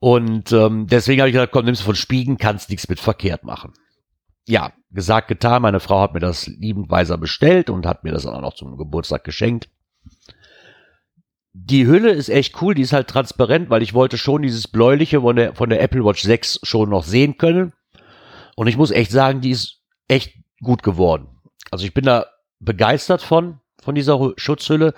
Und 0.00 0.50
ähm, 0.50 0.88
deswegen 0.88 1.20
habe 1.20 1.28
ich 1.28 1.34
gesagt, 1.34 1.52
komm, 1.52 1.64
nimmst 1.66 1.82
du 1.82 1.86
von 1.86 1.94
Spiegen, 1.94 2.36
kannst 2.36 2.68
nichts 2.68 2.88
mit 2.88 2.98
verkehrt 2.98 3.44
machen. 3.44 3.72
Ja, 4.48 4.72
gesagt, 4.90 5.28
getan. 5.28 5.62
Meine 5.62 5.80
Frau 5.80 6.00
hat 6.00 6.14
mir 6.14 6.20
das 6.20 6.48
liebendweiser 6.48 7.16
bestellt 7.16 7.70
und 7.70 7.86
hat 7.86 8.02
mir 8.02 8.12
das 8.12 8.26
auch 8.26 8.40
noch 8.40 8.54
zum 8.54 8.76
Geburtstag 8.76 9.22
geschenkt. 9.22 9.68
Die 11.58 11.86
Hülle 11.86 12.10
ist 12.10 12.28
echt 12.28 12.60
cool, 12.60 12.74
die 12.74 12.82
ist 12.82 12.92
halt 12.92 13.08
transparent, 13.08 13.70
weil 13.70 13.82
ich 13.82 13.94
wollte 13.94 14.18
schon 14.18 14.42
dieses 14.42 14.68
bläuliche 14.68 15.22
von 15.22 15.36
der, 15.36 15.54
von 15.54 15.70
der 15.70 15.80
Apple 15.80 16.04
Watch 16.04 16.22
6 16.22 16.60
schon 16.62 16.90
noch 16.90 17.02
sehen 17.02 17.38
können. 17.38 17.72
Und 18.56 18.66
ich 18.66 18.76
muss 18.76 18.90
echt 18.90 19.10
sagen, 19.10 19.40
die 19.40 19.50
ist 19.50 19.80
echt 20.06 20.34
gut 20.62 20.82
geworden. 20.82 21.28
Also 21.70 21.86
ich 21.86 21.94
bin 21.94 22.04
da 22.04 22.26
begeistert 22.60 23.22
von, 23.22 23.60
von 23.82 23.94
dieser 23.94 24.32
Schutzhülle. 24.36 24.94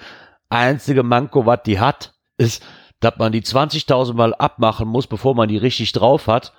Einzige 0.48 1.02
Manko, 1.04 1.46
was 1.46 1.62
die 1.64 1.78
hat, 1.78 2.14
ist, 2.38 2.64
dass 3.00 3.16
man 3.18 3.32
die 3.32 3.42
20.000 3.42 4.14
Mal 4.14 4.34
abmachen 4.34 4.88
muss, 4.88 5.06
bevor 5.06 5.34
man 5.34 5.48
die 5.48 5.58
richtig 5.58 5.92
drauf 5.92 6.26
hat 6.26 6.52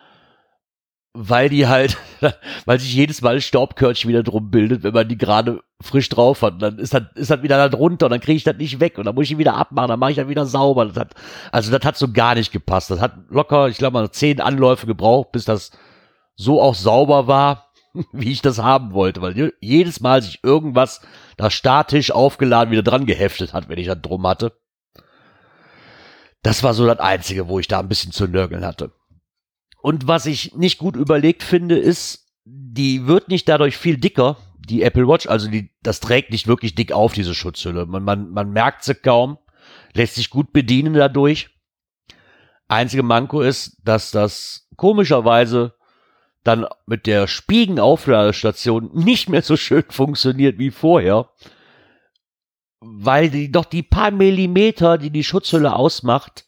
weil 1.13 1.49
die 1.49 1.67
halt, 1.67 1.97
weil 2.65 2.79
sich 2.79 2.93
jedes 2.93 3.21
Mal 3.21 3.41
Staubkörnchen 3.41 4.09
wieder 4.09 4.23
drum 4.23 4.51
bildet, 4.51 4.83
wenn 4.83 4.93
man 4.93 5.07
die 5.07 5.17
gerade 5.17 5.61
frisch 5.81 6.09
drauf 6.09 6.41
hat. 6.41 6.53
Und 6.53 6.59
dann 6.61 6.77
ist 6.77 6.93
das, 6.93 7.03
ist 7.15 7.31
das 7.31 7.41
wieder 7.41 7.57
da 7.57 7.69
drunter 7.69 8.05
und 8.05 8.11
dann 8.11 8.19
kriege 8.19 8.37
ich 8.37 8.43
das 8.43 8.57
nicht 8.57 8.79
weg 8.79 8.97
und 8.97 9.05
dann 9.05 9.15
muss 9.15 9.25
ich 9.25 9.31
ihn 9.31 9.37
wieder 9.37 9.55
abmachen, 9.55 9.89
dann 9.89 9.99
mache 9.99 10.11
ich 10.11 10.17
das 10.17 10.27
wieder 10.27 10.45
sauber. 10.45 10.85
Das 10.85 10.97
hat, 10.97 11.15
also 11.51 11.71
das 11.71 11.85
hat 11.85 11.97
so 11.97 12.11
gar 12.11 12.35
nicht 12.35 12.51
gepasst. 12.51 12.91
Das 12.91 12.99
hat 12.99 13.13
locker, 13.29 13.67
ich 13.69 13.77
glaube 13.77 13.93
mal, 13.93 14.11
zehn 14.11 14.39
Anläufe 14.39 14.85
gebraucht, 14.85 15.31
bis 15.31 15.45
das 15.45 15.71
so 16.35 16.61
auch 16.61 16.75
sauber 16.75 17.27
war, 17.27 17.71
wie 18.11 18.31
ich 18.31 18.41
das 18.41 18.59
haben 18.59 18.93
wollte. 18.93 19.21
Weil 19.21 19.53
jedes 19.61 20.01
Mal 20.01 20.21
sich 20.21 20.43
irgendwas 20.43 21.01
da 21.37 21.49
statisch 21.49 22.11
aufgeladen 22.11 22.71
wieder 22.71 22.83
dran 22.83 23.05
geheftet 23.05 23.53
hat, 23.53 23.67
wenn 23.67 23.79
ich 23.79 23.87
das 23.87 24.01
drum 24.01 24.27
hatte. 24.27 24.53
Das 26.43 26.63
war 26.63 26.73
so 26.73 26.85
das 26.85 26.99
Einzige, 26.99 27.49
wo 27.49 27.59
ich 27.59 27.67
da 27.67 27.79
ein 27.79 27.89
bisschen 27.89 28.13
zu 28.13 28.27
nörgeln 28.27 28.65
hatte. 28.65 28.93
Und 29.81 30.07
was 30.07 30.25
ich 30.25 30.55
nicht 30.55 30.77
gut 30.77 30.95
überlegt 30.95 31.43
finde, 31.43 31.77
ist, 31.77 32.27
die 32.45 33.07
wird 33.07 33.29
nicht 33.29 33.47
dadurch 33.47 33.77
viel 33.77 33.97
dicker, 33.97 34.37
die 34.57 34.83
Apple 34.83 35.07
Watch, 35.07 35.27
also 35.27 35.49
die, 35.49 35.71
das 35.81 35.99
trägt 35.99 36.31
nicht 36.31 36.47
wirklich 36.47 36.75
dick 36.75 36.91
auf, 36.91 37.13
diese 37.13 37.33
Schutzhülle. 37.33 37.85
Man, 37.85 38.03
man, 38.03 38.29
man 38.29 38.51
merkt 38.51 38.83
sie 38.83 38.95
kaum, 38.95 39.37
lässt 39.93 40.15
sich 40.15 40.29
gut 40.29 40.53
bedienen 40.53 40.93
dadurch. 40.93 41.49
Einzige 42.67 43.03
Manko 43.03 43.41
ist, 43.41 43.77
dass 43.83 44.11
das 44.11 44.67
komischerweise 44.75 45.73
dann 46.43 46.67
mit 46.85 47.07
der 47.07 47.27
Spiegenaufladestation 47.27 48.91
nicht 48.93 49.29
mehr 49.29 49.41
so 49.41 49.57
schön 49.57 49.85
funktioniert 49.89 50.59
wie 50.59 50.71
vorher, 50.71 51.29
weil 52.79 53.29
die 53.29 53.51
doch 53.51 53.65
die 53.65 53.83
paar 53.83 54.11
Millimeter, 54.11 54.97
die 54.97 55.09
die 55.09 55.23
Schutzhülle 55.23 55.75
ausmacht, 55.75 56.45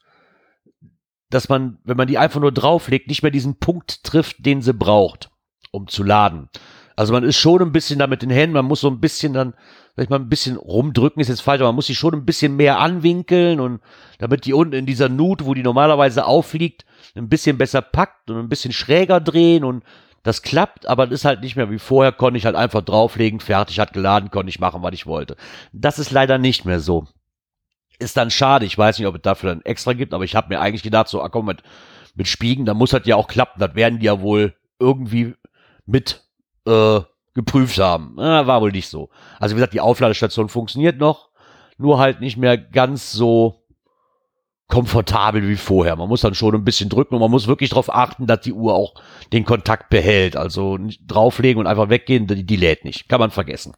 dass 1.31 1.49
man, 1.49 1.79
wenn 1.83 1.97
man 1.97 2.07
die 2.07 2.17
einfach 2.17 2.39
nur 2.39 2.51
drauflegt, 2.51 3.07
nicht 3.07 3.23
mehr 3.23 3.31
diesen 3.31 3.57
Punkt 3.57 4.03
trifft, 4.03 4.45
den 4.45 4.61
sie 4.61 4.73
braucht, 4.73 5.31
um 5.71 5.87
zu 5.87 6.03
laden. 6.03 6.49
Also 6.95 7.13
man 7.13 7.23
ist 7.23 7.37
schon 7.37 7.61
ein 7.61 7.71
bisschen 7.71 7.99
da 7.99 8.07
mit 8.07 8.21
den 8.21 8.29
Händen, 8.29 8.53
man 8.53 8.65
muss 8.65 8.81
so 8.81 8.89
ein 8.89 8.99
bisschen 8.99 9.33
dann, 9.33 9.53
sag 9.95 10.03
ich 10.03 10.09
mal, 10.09 10.19
ein 10.19 10.29
bisschen 10.29 10.57
rumdrücken, 10.57 11.21
ist 11.21 11.29
jetzt 11.29 11.41
falsch, 11.41 11.61
aber 11.61 11.69
man 11.69 11.77
muss 11.77 11.87
sie 11.87 11.95
schon 11.95 12.13
ein 12.13 12.25
bisschen 12.25 12.55
mehr 12.55 12.79
anwinkeln 12.79 13.59
und 13.59 13.79
damit 14.19 14.45
die 14.45 14.53
unten 14.53 14.75
in 14.75 14.85
dieser 14.85 15.09
Nut, 15.09 15.45
wo 15.45 15.53
die 15.53 15.63
normalerweise 15.63 16.25
aufliegt, 16.25 16.85
ein 17.15 17.29
bisschen 17.29 17.57
besser 17.57 17.81
packt 17.81 18.29
und 18.29 18.37
ein 18.37 18.49
bisschen 18.49 18.73
schräger 18.73 19.19
drehen 19.19 19.63
und 19.63 19.83
das 20.23 20.43
klappt, 20.43 20.85
aber 20.85 21.07
das 21.07 21.21
ist 21.21 21.25
halt 21.25 21.41
nicht 21.41 21.55
mehr 21.55 21.71
wie 21.71 21.79
vorher, 21.79 22.11
konnte 22.11 22.37
ich 22.37 22.45
halt 22.45 22.55
einfach 22.55 22.81
drauflegen, 22.81 23.39
fertig, 23.39 23.79
hat 23.79 23.93
geladen, 23.93 24.29
konnte 24.29 24.49
ich 24.49 24.59
machen, 24.59 24.83
was 24.83 24.93
ich 24.93 25.07
wollte. 25.07 25.35
Das 25.73 25.97
ist 25.97 26.11
leider 26.11 26.37
nicht 26.37 26.65
mehr 26.65 26.79
so 26.79 27.07
ist 28.01 28.17
dann 28.17 28.31
schade. 28.31 28.65
Ich 28.65 28.77
weiß 28.77 28.97
nicht, 28.97 29.07
ob 29.07 29.15
es 29.15 29.21
dafür 29.21 29.49
dann 29.49 29.61
extra 29.61 29.93
gibt, 29.93 30.13
aber 30.13 30.23
ich 30.23 30.35
habe 30.35 30.49
mir 30.49 30.59
eigentlich 30.59 30.83
gedacht, 30.83 31.07
so, 31.07 31.21
ah, 31.21 31.29
komm, 31.29 31.45
mit, 31.45 31.63
mit 32.15 32.27
Spiegen, 32.27 32.65
da 32.65 32.73
muss 32.73 32.91
das 32.91 33.05
ja 33.05 33.15
auch 33.15 33.27
klappen. 33.27 33.59
Das 33.59 33.75
werden 33.75 33.99
die 33.99 34.07
ja 34.07 34.21
wohl 34.21 34.55
irgendwie 34.79 35.35
mit 35.85 36.23
äh, 36.67 37.01
geprüft 37.33 37.77
haben. 37.77 38.17
Äh, 38.17 38.47
war 38.47 38.61
wohl 38.61 38.71
nicht 38.71 38.89
so. 38.89 39.09
Also 39.39 39.55
wie 39.55 39.57
gesagt, 39.57 39.73
die 39.73 39.81
Aufladestation 39.81 40.49
funktioniert 40.49 40.97
noch, 40.97 41.29
nur 41.77 41.99
halt 41.99 42.19
nicht 42.19 42.37
mehr 42.37 42.57
ganz 42.57 43.11
so 43.11 43.61
komfortabel 44.67 45.47
wie 45.47 45.57
vorher. 45.57 45.95
Man 45.97 46.07
muss 46.07 46.21
dann 46.21 46.33
schon 46.33 46.55
ein 46.55 46.63
bisschen 46.63 46.89
drücken 46.89 47.15
und 47.15 47.21
man 47.21 47.29
muss 47.29 47.47
wirklich 47.47 47.71
darauf 47.71 47.93
achten, 47.93 48.25
dass 48.25 48.41
die 48.41 48.53
Uhr 48.53 48.73
auch 48.73 48.93
den 49.33 49.43
Kontakt 49.43 49.89
behält. 49.89 50.37
Also 50.37 50.77
nicht 50.77 51.01
drauflegen 51.07 51.59
und 51.59 51.67
einfach 51.67 51.89
weggehen, 51.89 52.25
die, 52.25 52.45
die 52.45 52.55
lädt 52.55 52.85
nicht. 52.85 53.09
Kann 53.09 53.19
man 53.19 53.31
vergessen. 53.31 53.73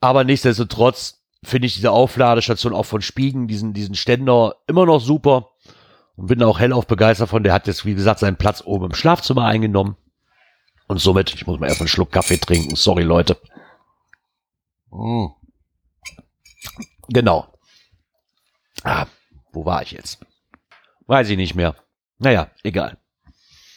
Aber 0.00 0.22
nichtsdestotrotz 0.22 1.23
finde 1.44 1.66
ich 1.66 1.74
diese 1.74 1.90
Aufladestation 1.90 2.74
auch 2.74 2.84
von 2.84 3.02
Spiegen, 3.02 3.48
diesen, 3.48 3.72
diesen 3.72 3.94
Ständer 3.94 4.56
immer 4.66 4.86
noch 4.86 5.00
super 5.00 5.50
und 6.16 6.26
bin 6.26 6.42
auch 6.42 6.58
hellauf 6.58 6.86
begeistert 6.86 7.28
von. 7.28 7.42
Der 7.42 7.52
hat 7.52 7.66
jetzt, 7.66 7.84
wie 7.84 7.94
gesagt, 7.94 8.20
seinen 8.20 8.36
Platz 8.36 8.62
oben 8.64 8.86
im 8.86 8.94
Schlafzimmer 8.94 9.44
eingenommen. 9.46 9.96
Und 10.86 11.00
somit, 11.00 11.34
ich 11.34 11.46
muss 11.46 11.58
mal 11.58 11.68
erst 11.68 11.80
einen 11.80 11.88
Schluck 11.88 12.12
Kaffee 12.12 12.36
trinken. 12.36 12.76
Sorry, 12.76 13.02
Leute. 13.02 13.38
Mm. 14.90 15.26
Genau. 17.08 17.46
Ah, 18.82 19.06
wo 19.52 19.64
war 19.64 19.82
ich 19.82 19.92
jetzt? 19.92 20.24
Weiß 21.06 21.28
ich 21.30 21.36
nicht 21.36 21.54
mehr. 21.54 21.74
Naja, 22.18 22.50
egal. 22.62 22.98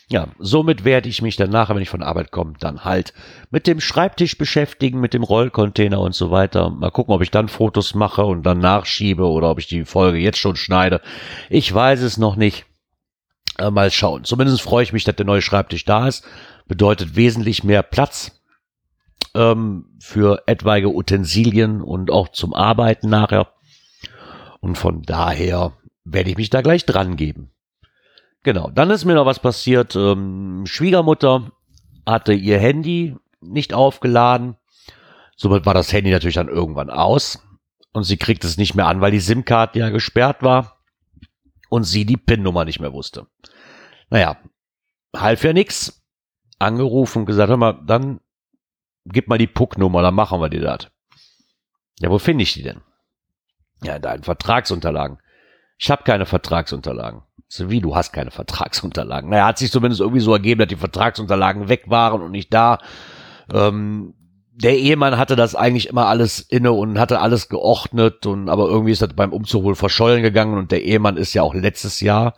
Ja, 0.10 0.30
somit 0.40 0.86
werde 0.86 1.10
ich 1.10 1.22
mich 1.22 1.36
dann 1.36 1.50
nachher, 1.50 1.76
wenn 1.76 1.82
ich 1.82 1.90
von 1.90 2.02
Arbeit 2.02 2.32
komme, 2.32 2.54
dann 2.60 2.86
halt 2.86 3.14
mit 3.50 3.68
dem 3.68 3.82
Schreibtisch 3.82 4.38
beschäftigen, 4.38 5.02
mit 5.02 5.14
dem 5.14 5.24
Rollcontainer 5.24 6.00
und 6.00 6.16
so 6.16 6.32
weiter. 6.32 6.70
Mal 6.70 6.92
gucken, 6.92 7.14
ob 7.14 7.22
ich 7.22 7.32
dann 7.32 7.50
Fotos 7.50 7.94
mache 7.94 8.24
und 8.24 8.44
dann 8.44 8.60
nachschiebe 8.60 9.28
oder 9.28 9.50
ob 9.50 9.60
ich 9.60 9.68
die 9.68 9.84
Folge 9.84 10.18
jetzt 10.18 10.40
schon 10.40 10.56
schneide. 10.56 11.02
Ich 11.50 11.74
weiß 11.74 12.02
es 12.02 12.18
noch 12.18 12.38
nicht. 12.38 12.66
Äh, 13.58 13.70
mal 13.70 13.92
schauen. 13.92 14.24
Zumindest 14.24 14.62
freue 14.62 14.84
ich 14.84 14.94
mich, 14.94 15.04
dass 15.04 15.18
der 15.18 15.26
neue 15.26 15.42
Schreibtisch 15.42 15.84
da 15.84 16.08
ist. 16.08 16.24
Bedeutet 16.68 17.18
wesentlich 17.18 17.66
mehr 17.66 17.84
Platz 17.84 18.40
ähm, 19.36 19.98
für 20.00 20.44
etwaige 20.46 20.94
Utensilien 20.94 21.82
und 21.82 22.12
auch 22.12 22.30
zum 22.30 22.54
Arbeiten 22.54 23.10
nachher. 23.10 23.52
Und 24.62 24.78
von 24.78 25.02
daher 25.02 25.74
werde 26.06 26.30
ich 26.30 26.38
mich 26.38 26.50
da 26.50 26.62
gleich 26.62 26.86
dran 26.86 27.18
geben. 27.18 27.52
Genau, 28.44 28.70
dann 28.70 28.90
ist 28.90 29.06
mir 29.06 29.16
noch 29.16 29.26
was 29.26 29.40
passiert. 29.40 29.96
Ähm, 29.96 30.66
Schwiegermutter 30.66 31.52
hatte 32.06 32.34
ihr 32.34 32.60
Handy 32.60 33.16
nicht 33.42 33.74
aufgeladen. 33.74 34.56
Somit 35.36 35.66
war 35.66 35.74
das 35.74 35.92
Handy 35.92 36.12
natürlich 36.12 36.36
dann 36.36 36.48
irgendwann 36.48 36.90
aus. 36.90 37.44
Und 37.92 38.04
sie 38.04 38.18
kriegt 38.18 38.44
es 38.44 38.58
nicht 38.58 38.76
mehr 38.76 38.88
an, 38.88 39.02
weil 39.02 39.12
die 39.12 39.20
SIM-Karte 39.20 39.80
ja 39.80 39.90
gesperrt 39.90 40.44
war. 40.44 40.78
Und 41.70 41.84
sie 41.84 42.06
die 42.06 42.18
PIN-Nummer 42.18 42.64
nicht 42.64 42.80
mehr 42.80 42.94
wusste. 42.94 43.28
Naja, 44.10 44.38
half 45.16 45.44
ja 45.44 45.54
nix. 45.54 46.06
Angerufen 46.60 47.26
gesagt, 47.26 47.50
hör 47.50 47.58
mal, 47.58 47.80
dann 47.86 48.20
gib 49.06 49.28
mal 49.28 49.38
die 49.38 49.48
PUC-Nummer, 49.48 50.02
dann 50.02 50.16
machen 50.16 50.40
wir 50.40 50.50
dir 50.50 50.62
das. 50.62 50.88
Ja, 52.00 52.10
wo 52.10 52.18
finde 52.18 52.44
ich 52.44 52.54
die 52.54 52.64
denn? 52.64 52.82
Ja, 53.84 53.96
in 53.96 54.02
deinen 54.02 54.24
Vertragsunterlagen. 54.24 55.20
Ich 55.78 55.92
habe 55.92 56.04
keine 56.04 56.26
Vertragsunterlagen. 56.26 57.22
So 57.48 57.70
wie, 57.70 57.80
du 57.80 57.96
hast 57.96 58.12
keine 58.12 58.32
Vertragsunterlagen. 58.32 59.30
Naja, 59.30 59.48
hat 59.48 59.58
sich 59.58 59.72
zumindest 59.72 60.02
irgendwie 60.02 60.20
so 60.20 60.34
ergeben, 60.34 60.60
dass 60.60 60.68
die 60.68 60.76
Vertragsunterlagen 60.76 61.70
weg 61.70 61.86
waren 61.88 62.22
und 62.22 62.32
nicht 62.32 62.54
da. 62.54 62.80
Ähm, 63.54 64.14
der 64.52 64.78
Ehemann 64.78 65.18
hatte 65.18 65.36
das 65.36 65.56
eigentlich 65.56 65.88
immer 65.88 66.08
alles 66.08 66.40
inne 66.40 66.72
und 66.72 67.00
hatte 67.00 67.20
alles 67.20 67.48
geordnet 67.48 68.26
und 68.26 68.50
aber 68.50 68.68
irgendwie 68.68 68.92
ist 68.92 69.04
das 69.04 69.14
beim 69.14 69.32
Umzug 69.32 69.64
wohl 69.64 69.76
verschollen 69.76 70.24
gegangen 70.24 70.58
und 70.58 70.72
der 70.72 70.84
Ehemann 70.84 71.16
ist 71.16 71.36
ja 71.36 71.44
auch 71.44 71.54
letztes 71.54 72.02
Jahr, 72.02 72.34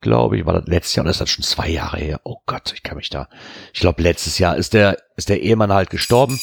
glaube 0.00 0.36
ich, 0.36 0.44
war 0.44 0.54
das 0.54 0.66
letztes 0.66 0.96
Jahr 0.96 1.04
und 1.06 1.10
ist 1.10 1.20
das 1.20 1.30
schon 1.30 1.44
zwei 1.44 1.68
Jahre 1.68 1.98
her. 1.98 2.20
Oh 2.24 2.38
Gott, 2.46 2.72
ich 2.74 2.82
kann 2.82 2.96
mich 2.96 3.10
da. 3.10 3.28
Ich 3.72 3.80
glaube, 3.80 4.02
letztes 4.02 4.38
Jahr 4.38 4.56
ist 4.56 4.74
der, 4.74 4.98
ist 5.16 5.28
der 5.28 5.40
Ehemann 5.40 5.72
halt 5.72 5.88
gestorben. 5.88 6.38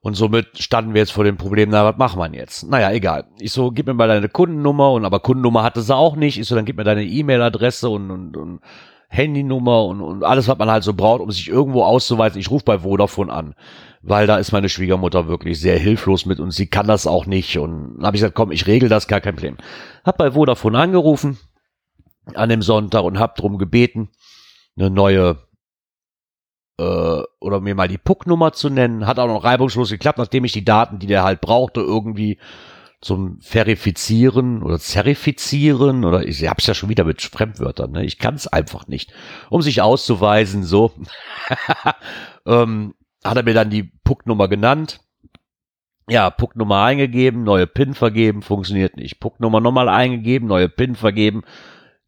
Und 0.00 0.14
somit 0.14 0.58
standen 0.58 0.94
wir 0.94 1.00
jetzt 1.00 1.12
vor 1.12 1.24
dem 1.24 1.36
Problem, 1.36 1.70
na, 1.70 1.84
was 1.84 1.96
machen 1.96 2.20
wir 2.20 2.38
jetzt? 2.38 2.68
Naja, 2.68 2.92
egal. 2.92 3.24
Ich 3.40 3.52
so, 3.52 3.70
gib 3.70 3.86
mir 3.86 3.94
mal 3.94 4.06
deine 4.08 4.28
Kundennummer 4.28 4.92
und 4.92 5.04
aber 5.04 5.20
Kundennummer 5.20 5.62
hatte 5.62 5.82
sie 5.82 5.94
auch 5.94 6.14
nicht. 6.14 6.38
Ich 6.38 6.46
so, 6.46 6.54
dann 6.54 6.64
gib 6.64 6.76
mir 6.76 6.84
deine 6.84 7.04
E-Mail-Adresse 7.04 7.88
und, 7.88 8.10
und, 8.10 8.36
und 8.36 8.60
Handynummer 9.08 9.84
und, 9.84 10.00
und 10.00 10.24
alles, 10.24 10.46
was 10.48 10.58
man 10.58 10.70
halt 10.70 10.84
so 10.84 10.94
braucht, 10.94 11.20
um 11.20 11.30
sich 11.30 11.48
irgendwo 11.48 11.82
auszuweisen. 11.82 12.40
Ich 12.40 12.50
rufe 12.50 12.64
bei 12.64 12.80
Vodafone 12.80 13.32
an. 13.32 13.54
weil 14.02 14.26
da 14.28 14.36
ist 14.36 14.52
meine 14.52 14.68
Schwiegermutter 14.68 15.26
wirklich 15.26 15.60
sehr 15.60 15.78
hilflos 15.78 16.26
mit 16.26 16.38
und 16.38 16.52
sie 16.52 16.68
kann 16.68 16.86
das 16.86 17.06
auch 17.06 17.26
nicht. 17.26 17.58
Und 17.58 17.98
habe 18.02 18.16
ich 18.16 18.20
gesagt, 18.20 18.36
komm, 18.36 18.52
ich 18.52 18.66
regel 18.66 18.88
das, 18.88 19.08
gar 19.08 19.20
kein 19.20 19.34
Problem. 19.34 19.56
Hab 20.04 20.16
bei 20.16 20.30
Vodafone 20.30 20.78
angerufen 20.78 21.38
an 22.34 22.48
dem 22.48 22.62
Sonntag 22.62 23.04
und 23.04 23.18
hab 23.18 23.34
drum 23.36 23.58
gebeten, 23.58 24.10
eine 24.76 24.90
neue 24.90 25.38
äh, 26.78 27.22
oder 27.40 27.60
mir 27.60 27.74
mal 27.74 27.88
die 27.88 27.98
Puck-Nummer 27.98 28.52
zu 28.52 28.70
nennen. 28.70 29.06
Hat 29.06 29.18
auch 29.18 29.28
noch 29.28 29.44
reibungslos 29.44 29.90
geklappt, 29.90 30.18
nachdem 30.18 30.44
ich 30.44 30.52
die 30.52 30.64
Daten, 30.64 30.98
die 30.98 31.06
der 31.06 31.24
halt 31.24 31.40
brauchte, 31.40 31.80
irgendwie 31.80 32.38
zum 33.00 33.40
Verifizieren 33.40 34.62
oder 34.62 34.78
Zerifizieren 34.78 36.04
oder 36.04 36.26
ich 36.26 36.48
hab's 36.48 36.66
ja 36.66 36.74
schon 36.74 36.88
wieder 36.88 37.04
mit 37.04 37.22
Fremdwörtern, 37.22 37.92
ne? 37.92 38.04
Ich 38.04 38.18
kann 38.18 38.34
es 38.34 38.48
einfach 38.48 38.88
nicht. 38.88 39.12
Um 39.50 39.62
sich 39.62 39.82
auszuweisen, 39.82 40.64
so 40.64 40.92
ähm, 42.46 42.94
hat 43.22 43.36
er 43.36 43.42
mir 43.42 43.54
dann 43.54 43.70
die 43.70 43.84
Pucknummer 44.04 44.48
genannt. 44.48 45.00
Ja, 46.08 46.30
Pucknummer 46.30 46.84
eingegeben, 46.84 47.42
neue 47.42 47.66
PIN 47.66 47.94
vergeben, 47.94 48.42
funktioniert 48.42 48.96
nicht. 48.96 49.20
Pucknummer 49.20 49.60
nochmal 49.60 49.88
eingegeben, 49.88 50.48
neue 50.48 50.68
PIN 50.68 50.94
vergeben, 50.94 51.42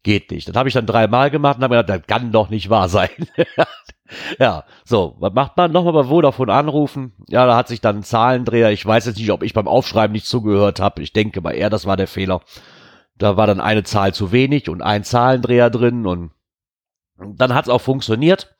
geht 0.03 0.31
nicht. 0.31 0.47
Das 0.47 0.55
habe 0.55 0.69
ich 0.69 0.73
dann 0.73 0.85
dreimal 0.85 1.29
gemacht 1.29 1.57
und 1.57 1.63
habe 1.63 1.75
gedacht, 1.75 2.01
das 2.01 2.07
kann 2.07 2.31
doch 2.31 2.49
nicht 2.49 2.69
wahr 2.69 2.89
sein. 2.89 3.09
ja, 4.39 4.63
so, 4.85 5.15
was 5.19 5.33
macht 5.33 5.57
man? 5.57 5.71
Nochmal 5.71 5.93
bei 5.93 6.03
Vodafone 6.03 6.53
anrufen. 6.53 7.13
Ja, 7.27 7.45
da 7.45 7.55
hat 7.55 7.67
sich 7.67 7.81
dann 7.81 7.97
ein 7.97 8.03
Zahlendreher. 8.03 8.71
Ich 8.71 8.85
weiß 8.85 9.05
jetzt 9.05 9.17
nicht, 9.17 9.31
ob 9.31 9.43
ich 9.43 9.53
beim 9.53 9.67
Aufschreiben 9.67 10.13
nicht 10.13 10.25
zugehört 10.25 10.79
habe. 10.79 11.01
Ich 11.01 11.13
denke 11.13 11.41
mal 11.41 11.51
eher, 11.51 11.69
das 11.69 11.85
war 11.85 11.97
der 11.97 12.07
Fehler. 12.07 12.41
Da 13.17 13.37
war 13.37 13.47
dann 13.47 13.59
eine 13.59 13.83
Zahl 13.83 14.13
zu 14.13 14.31
wenig 14.31 14.69
und 14.69 14.81
ein 14.81 15.03
Zahlendreher 15.03 15.69
drin 15.69 16.05
und 16.05 16.31
dann 17.17 17.53
hat 17.53 17.65
es 17.65 17.69
auch 17.69 17.81
funktioniert. 17.81 18.55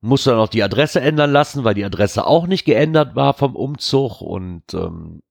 Musste 0.00 0.30
dann 0.30 0.38
auch 0.38 0.48
die 0.48 0.62
Adresse 0.62 1.00
ändern 1.00 1.32
lassen, 1.32 1.64
weil 1.64 1.74
die 1.74 1.84
Adresse 1.84 2.24
auch 2.24 2.46
nicht 2.46 2.64
geändert 2.64 3.16
war 3.16 3.34
vom 3.34 3.56
Umzug 3.56 4.20
und 4.20 4.62
ähm, 4.74 5.22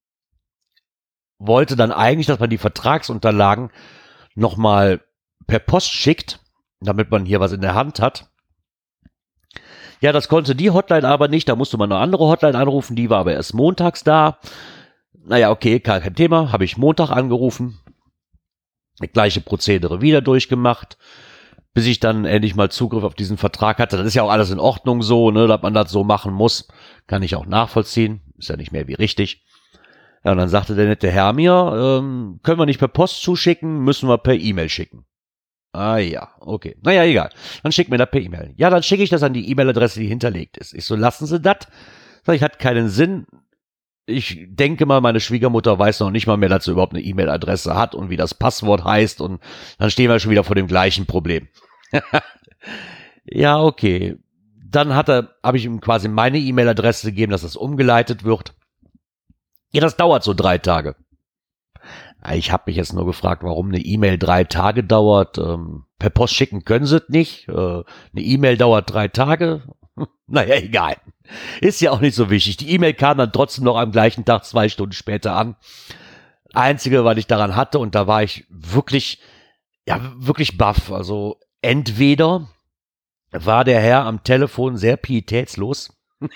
wollte 1.39 1.77
dann 1.77 1.93
eigentlich, 1.93 2.27
dass 2.27 2.39
man 2.39 2.49
die 2.49 2.57
Vertragsunterlagen 2.57 3.71
nochmal 4.35 5.01
per 5.45 5.59
Post 5.59 5.91
schickt, 5.93 6.41
damit 6.81 7.11
man 7.11 7.25
hier 7.25 7.39
was 7.39 7.53
in 7.53 7.61
der 7.61 7.75
Hand 7.75 8.01
hat. 8.01 8.29
Ja, 9.99 10.11
das 10.11 10.27
konnte 10.27 10.55
die 10.55 10.71
Hotline 10.71 11.07
aber 11.07 11.27
nicht. 11.27 11.49
Da 11.49 11.55
musste 11.55 11.77
man 11.77 11.91
eine 11.91 12.01
andere 12.01 12.25
Hotline 12.25 12.57
anrufen. 12.57 12.95
Die 12.95 13.09
war 13.09 13.19
aber 13.19 13.33
erst 13.33 13.53
montags 13.53 14.03
da. 14.03 14.39
Naja, 15.25 15.51
okay, 15.51 15.79
kein 15.79 16.15
Thema. 16.15 16.51
Habe 16.51 16.65
ich 16.65 16.77
Montag 16.77 17.09
angerufen. 17.09 17.79
Das 18.99 19.11
gleiche 19.11 19.41
Prozedere 19.41 20.01
wieder 20.01 20.21
durchgemacht. 20.21 20.97
Bis 21.73 21.85
ich 21.85 21.99
dann 21.99 22.25
endlich 22.25 22.55
mal 22.55 22.69
Zugriff 22.69 23.03
auf 23.03 23.13
diesen 23.13 23.37
Vertrag 23.37 23.77
hatte. 23.77 23.97
Das 23.97 24.07
ist 24.07 24.15
ja 24.15 24.23
auch 24.23 24.31
alles 24.31 24.49
in 24.49 24.59
Ordnung 24.59 25.01
so, 25.01 25.31
ne, 25.31 25.47
dass 25.47 25.61
man 25.61 25.73
das 25.73 25.91
so 25.91 26.03
machen 26.03 26.33
muss. 26.33 26.67
Kann 27.05 27.23
ich 27.23 27.35
auch 27.35 27.45
nachvollziehen. 27.45 28.21
Ist 28.37 28.49
ja 28.49 28.57
nicht 28.57 28.71
mehr 28.71 28.87
wie 28.87 28.95
richtig. 28.95 29.43
Ja, 30.23 30.31
und 30.31 30.37
dann 30.37 30.49
sagte 30.49 30.75
der 30.75 30.87
nette 30.87 31.09
Herr 31.09 31.33
mir, 31.33 31.99
ähm, 32.01 32.39
können 32.43 32.59
wir 32.59 32.65
nicht 32.65 32.79
per 32.79 32.87
Post 32.87 33.21
zuschicken, 33.21 33.83
müssen 33.83 34.09
wir 34.09 34.17
per 34.17 34.33
E-Mail 34.33 34.69
schicken. 34.69 35.05
Ah 35.77 35.99
ja, 35.99 36.29
okay. 36.39 36.75
Naja, 36.81 37.03
egal. 37.03 37.29
Dann 37.61 37.71
schick 37.71 37.89
mir 37.89 37.99
das 37.99 38.09
per 38.09 38.19
E-Mail. 38.19 38.51
Ja, 38.57 38.71
dann 38.71 38.81
schicke 38.81 39.03
ich 39.03 39.11
das 39.11 39.21
an 39.21 39.33
die 39.33 39.51
E-Mail-Adresse, 39.51 39.99
die 39.99 40.07
hinterlegt 40.07 40.57
ist. 40.57 40.73
Ich 40.73 40.85
so, 40.85 40.95
lassen 40.95 41.27
Sie 41.27 41.39
das. 41.39 41.67
Sag 42.23 42.35
ich, 42.35 42.41
hat 42.41 42.57
keinen 42.57 42.89
Sinn. 42.89 43.27
Ich 44.07 44.39
denke 44.47 44.87
mal, 44.87 45.01
meine 45.01 45.19
Schwiegermutter 45.19 45.77
weiß 45.77 45.99
noch 45.99 46.09
nicht 46.09 46.25
mal 46.25 46.37
mehr, 46.37 46.49
dass 46.49 46.65
sie 46.65 46.71
überhaupt 46.71 46.93
eine 46.93 47.03
E-Mail-Adresse 47.03 47.75
hat 47.75 47.93
und 47.93 48.09
wie 48.09 48.17
das 48.17 48.33
Passwort 48.33 48.85
heißt 48.85 49.21
und 49.21 49.39
dann 49.77 49.91
stehen 49.91 50.09
wir 50.09 50.17
schon 50.19 50.31
wieder 50.31 50.43
vor 50.43 50.55
dem 50.55 50.65
gleichen 50.65 51.05
Problem. 51.05 51.47
ja, 53.25 53.61
okay. 53.61 54.17
Dann 54.65 54.95
hat 54.95 55.09
er, 55.09 55.35
habe 55.43 55.57
ich 55.57 55.65
ihm 55.65 55.79
quasi 55.79 56.07
meine 56.07 56.39
E-Mail-Adresse 56.39 57.11
gegeben, 57.11 57.33
dass 57.33 57.43
das 57.43 57.55
umgeleitet 57.55 58.23
wird. 58.23 58.55
Ja, 59.73 59.81
das 59.81 59.95
dauert 59.95 60.23
so 60.23 60.33
drei 60.33 60.57
Tage. 60.57 60.95
Ich 62.33 62.51
habe 62.51 62.63
mich 62.67 62.75
jetzt 62.75 62.93
nur 62.93 63.05
gefragt, 63.05 63.43
warum 63.43 63.69
eine 63.69 63.79
E-Mail 63.79 64.17
drei 64.17 64.43
Tage 64.43 64.83
dauert. 64.83 65.37
Ähm, 65.37 65.85
per 65.99 66.09
Post 66.09 66.33
schicken 66.33 66.65
können 66.65 66.85
sie 66.85 66.97
es 66.97 67.09
nicht. 67.09 67.47
Äh, 67.47 67.51
eine 67.51 67.85
E-Mail 68.15 68.57
dauert 68.57 68.91
drei 68.91 69.07
Tage. 69.07 69.63
naja, 70.27 70.55
egal. 70.55 70.97
Ist 71.61 71.81
ja 71.81 71.91
auch 71.91 72.01
nicht 72.01 72.15
so 72.15 72.29
wichtig. 72.29 72.57
Die 72.57 72.71
E-Mail 72.71 72.93
kam 72.93 73.17
dann 73.17 73.31
trotzdem 73.31 73.65
noch 73.65 73.77
am 73.77 73.91
gleichen 73.91 74.25
Tag 74.25 74.45
zwei 74.45 74.67
Stunden 74.69 74.93
später 74.93 75.35
an. 75.35 75.55
Einzige, 76.53 77.05
was 77.05 77.17
ich 77.17 77.27
daran 77.27 77.55
hatte, 77.55 77.79
und 77.79 77.93
da 77.93 78.07
war 78.07 78.23
ich 78.23 78.45
wirklich, 78.49 79.21
ja, 79.85 79.99
wirklich 80.17 80.57
baff. 80.57 80.91
Also 80.91 81.39
entweder 81.61 82.47
war 83.31 83.63
der 83.63 83.79
Herr 83.79 84.05
am 84.05 84.23
Telefon 84.23 84.77
sehr 84.77 84.97
pietätslos. 84.97 85.95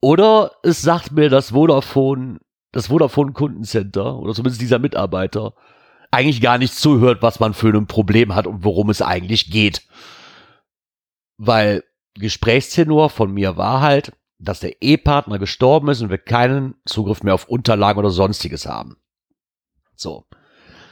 Oder 0.00 0.52
es 0.62 0.82
sagt 0.82 1.12
mir 1.12 1.30
das 1.30 1.50
Vodafone 1.50 2.38
das 2.76 2.88
Vodafone 2.88 3.32
Kundencenter 3.32 4.18
oder 4.18 4.34
zumindest 4.34 4.60
dieser 4.60 4.78
Mitarbeiter 4.78 5.54
eigentlich 6.10 6.42
gar 6.42 6.58
nicht 6.58 6.74
zuhört, 6.74 7.22
was 7.22 7.40
man 7.40 7.54
für 7.54 7.68
ein 7.68 7.86
Problem 7.86 8.34
hat 8.34 8.46
und 8.46 8.64
worum 8.64 8.90
es 8.90 9.00
eigentlich 9.00 9.50
geht. 9.50 9.82
Weil 11.38 11.84
Gesprächstenor 12.14 13.08
von 13.08 13.32
mir 13.32 13.56
war 13.56 13.80
halt, 13.80 14.12
dass 14.38 14.60
der 14.60 14.82
Ehepartner 14.82 15.38
gestorben 15.38 15.88
ist 15.88 16.02
und 16.02 16.10
wir 16.10 16.18
keinen 16.18 16.74
Zugriff 16.84 17.22
mehr 17.22 17.32
auf 17.32 17.48
Unterlagen 17.48 17.98
oder 17.98 18.10
sonstiges 18.10 18.66
haben. 18.66 18.96
So. 19.94 20.26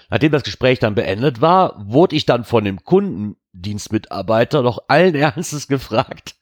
Nachdem 0.09 0.33
das 0.33 0.43
Gespräch 0.43 0.79
dann 0.79 0.95
beendet 0.95 1.43
war, 1.43 1.75
wurde 1.87 2.17
ich 2.17 2.25
dann 2.25 2.45
von 2.45 2.65
dem 2.65 2.83
Kundendienstmitarbeiter 2.83 4.63
noch 4.63 4.79
allen 4.89 5.15
Ernstes 5.15 5.69
gefragt. 5.69 6.35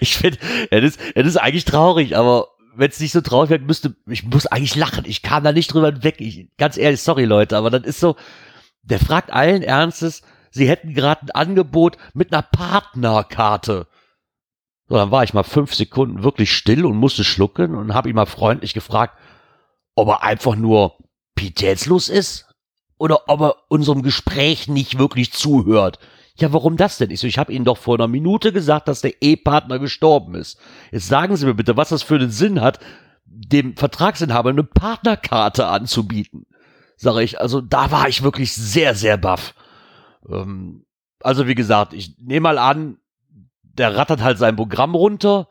Ich 0.00 0.16
finde, 0.16 0.38
es 0.70 0.96
ist, 0.96 1.00
ist 1.16 1.36
eigentlich 1.36 1.64
traurig, 1.64 2.16
aber 2.16 2.53
wenn 2.76 2.90
es 2.90 3.00
nicht 3.00 3.12
so 3.12 3.20
traurig 3.20 3.50
wird, 3.50 3.66
müsste, 3.66 3.94
ich 4.06 4.24
muss 4.24 4.46
eigentlich 4.46 4.76
lachen. 4.76 5.04
Ich 5.06 5.22
kam 5.22 5.44
da 5.44 5.52
nicht 5.52 5.72
drüber 5.72 6.02
weg. 6.02 6.16
Ich, 6.18 6.48
ganz 6.58 6.76
ehrlich, 6.76 7.02
sorry 7.02 7.24
Leute, 7.24 7.56
aber 7.56 7.70
das 7.70 7.84
ist 7.84 8.00
so, 8.00 8.16
der 8.82 8.98
fragt 8.98 9.32
allen 9.32 9.62
Ernstes, 9.62 10.22
sie 10.50 10.68
hätten 10.68 10.94
gerade 10.94 11.22
ein 11.22 11.30
Angebot 11.30 11.96
mit 12.12 12.32
einer 12.32 12.42
Partnerkarte. 12.42 13.86
So, 14.88 14.96
dann 14.96 15.10
war 15.10 15.24
ich 15.24 15.32
mal 15.32 15.44
fünf 15.44 15.74
Sekunden 15.74 16.22
wirklich 16.22 16.52
still 16.52 16.84
und 16.84 16.96
musste 16.96 17.24
schlucken 17.24 17.74
und 17.74 17.94
habe 17.94 18.10
ihn 18.10 18.16
mal 18.16 18.26
freundlich 18.26 18.74
gefragt, 18.74 19.18
ob 19.94 20.08
er 20.08 20.22
einfach 20.22 20.56
nur 20.56 20.98
pietätslos 21.34 22.08
ist 22.08 22.46
oder 22.98 23.28
ob 23.28 23.40
er 23.40 23.56
unserem 23.68 24.02
Gespräch 24.02 24.68
nicht 24.68 24.98
wirklich 24.98 25.32
zuhört. 25.32 25.98
Ja, 26.36 26.52
warum 26.52 26.76
das 26.76 26.98
denn? 26.98 27.10
Ich 27.10 27.20
so, 27.20 27.26
ich 27.26 27.38
habe 27.38 27.52
Ihnen 27.52 27.64
doch 27.64 27.78
vor 27.78 27.94
einer 27.94 28.08
Minute 28.08 28.52
gesagt, 28.52 28.88
dass 28.88 29.00
der 29.00 29.22
Ehepartner 29.22 29.78
gestorben 29.78 30.34
ist. 30.34 30.58
Jetzt 30.90 31.06
sagen 31.06 31.36
Sie 31.36 31.46
mir 31.46 31.54
bitte, 31.54 31.76
was 31.76 31.90
das 31.90 32.02
für 32.02 32.16
einen 32.16 32.30
Sinn 32.30 32.60
hat, 32.60 32.80
dem 33.24 33.76
Vertragsinhaber 33.76 34.50
eine 34.50 34.64
Partnerkarte 34.64 35.66
anzubieten. 35.66 36.46
Sage 36.96 37.22
ich, 37.22 37.40
also 37.40 37.60
da 37.60 37.90
war 37.90 38.08
ich 38.08 38.22
wirklich 38.22 38.52
sehr, 38.54 38.94
sehr 38.94 39.16
baff. 39.16 39.54
Ähm, 40.28 40.84
also 41.20 41.46
wie 41.46 41.54
gesagt, 41.54 41.92
ich 41.92 42.16
nehme 42.18 42.44
mal 42.44 42.58
an, 42.58 42.98
der 43.62 43.96
rattert 43.96 44.22
halt 44.22 44.38
sein 44.38 44.56
Programm 44.56 44.94
runter, 44.94 45.48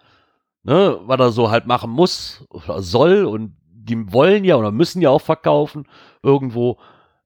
ne, 0.63 0.99
was 1.03 1.19
er 1.19 1.31
so 1.31 1.49
halt 1.49 1.65
machen 1.65 1.91
muss 1.91 2.45
oder 2.49 2.81
soll 2.81 3.25
und 3.25 3.55
die 3.65 4.11
wollen 4.13 4.45
ja 4.45 4.55
oder 4.55 4.71
müssen 4.71 5.01
ja 5.01 5.09
auch 5.09 5.21
verkaufen 5.21 5.87
irgendwo. 6.21 6.77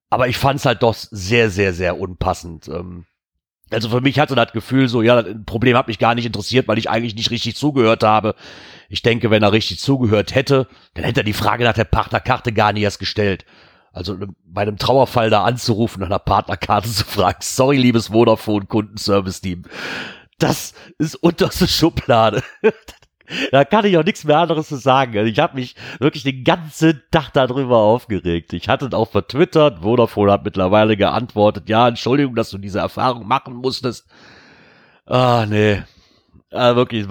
Aber 0.10 0.28
ich 0.28 0.38
fand 0.38 0.60
es 0.60 0.66
halt 0.66 0.84
doch 0.84 0.96
sehr, 0.96 1.50
sehr, 1.50 1.74
sehr 1.74 2.00
unpassend. 2.00 2.68
Ähm, 2.68 3.06
also 3.72 3.90
für 3.90 4.02
mich 4.02 4.20
hatte 4.20 4.36
das 4.36 4.52
Gefühl 4.52 4.88
so, 4.88 5.02
ja, 5.02 5.22
das 5.22 5.36
Problem 5.46 5.76
hat 5.78 5.88
mich 5.88 6.00
gar 6.00 6.16
nicht 6.16 6.26
interessiert, 6.26 6.68
weil 6.68 6.78
ich 6.78 6.90
eigentlich 6.90 7.16
nicht 7.16 7.32
richtig 7.32 7.56
zugehört 7.56 8.04
habe. 8.04 8.36
Ich 8.90 9.02
denke, 9.02 9.30
wenn 9.30 9.44
er 9.44 9.52
richtig 9.52 9.80
zugehört 9.80 10.34
hätte, 10.34 10.68
dann 10.94 11.04
hätte 11.04 11.22
er 11.22 11.26
die 11.26 11.34
Frage 11.34 11.64
nach 11.64 11.74
der 11.74 11.84
Partnerkarte 11.84 12.54
gar 12.54 12.74
nie 12.74 12.82
erst 12.82 13.00
gestellt. 13.00 13.46
Also 13.92 14.16
bei 14.46 14.62
einem 14.62 14.78
Trauerfall 14.78 15.30
da 15.30 15.44
anzurufen, 15.44 16.02
nach 16.02 16.08
einer 16.08 16.20
Partnerkarte 16.20 16.90
zu 16.90 17.04
fragen, 17.04 17.40
sorry, 17.42 17.78
liebes 17.78 18.10
Vodafone 18.10 18.66
Kundenservice-Team. 18.66 19.64
Das 20.38 20.74
ist 21.00 21.16
unterste 21.16 21.68
Schublade. 21.68 22.44
da 23.52 23.66
kann 23.66 23.86
ich 23.86 23.98
auch 23.98 24.04
nichts 24.04 24.24
mehr 24.24 24.40
anderes 24.40 24.68
zu 24.68 24.78
sagen. 24.78 25.18
Also 25.18 25.30
ich 25.30 25.40
habe 25.40 25.56
mich 25.56 25.76
wirklich 26.00 26.24
den 26.24 26.44
ganzen 26.44 27.02
Tag 27.12 27.32
darüber 27.34 27.78
aufgeregt. 27.78 28.54
Ich 28.54 28.70
hatte 28.70 28.90
auch 28.96 29.10
vertwittert, 29.10 29.80
Vodafone 29.80 30.32
hat 30.32 30.44
mittlerweile 30.44 30.98
geantwortet, 30.98 31.70
ja, 31.70 31.88
Entschuldigung, 31.88 32.36
dass 32.36 32.50
du 32.50 32.58
diese 32.58 32.80
Erfahrung 32.80 33.28
machen 33.28 33.56
musstest. 33.56 34.08
Ah, 35.06 35.46
nee. 35.48 35.82
Ah, 36.52 36.76
wirklich, 36.76 37.08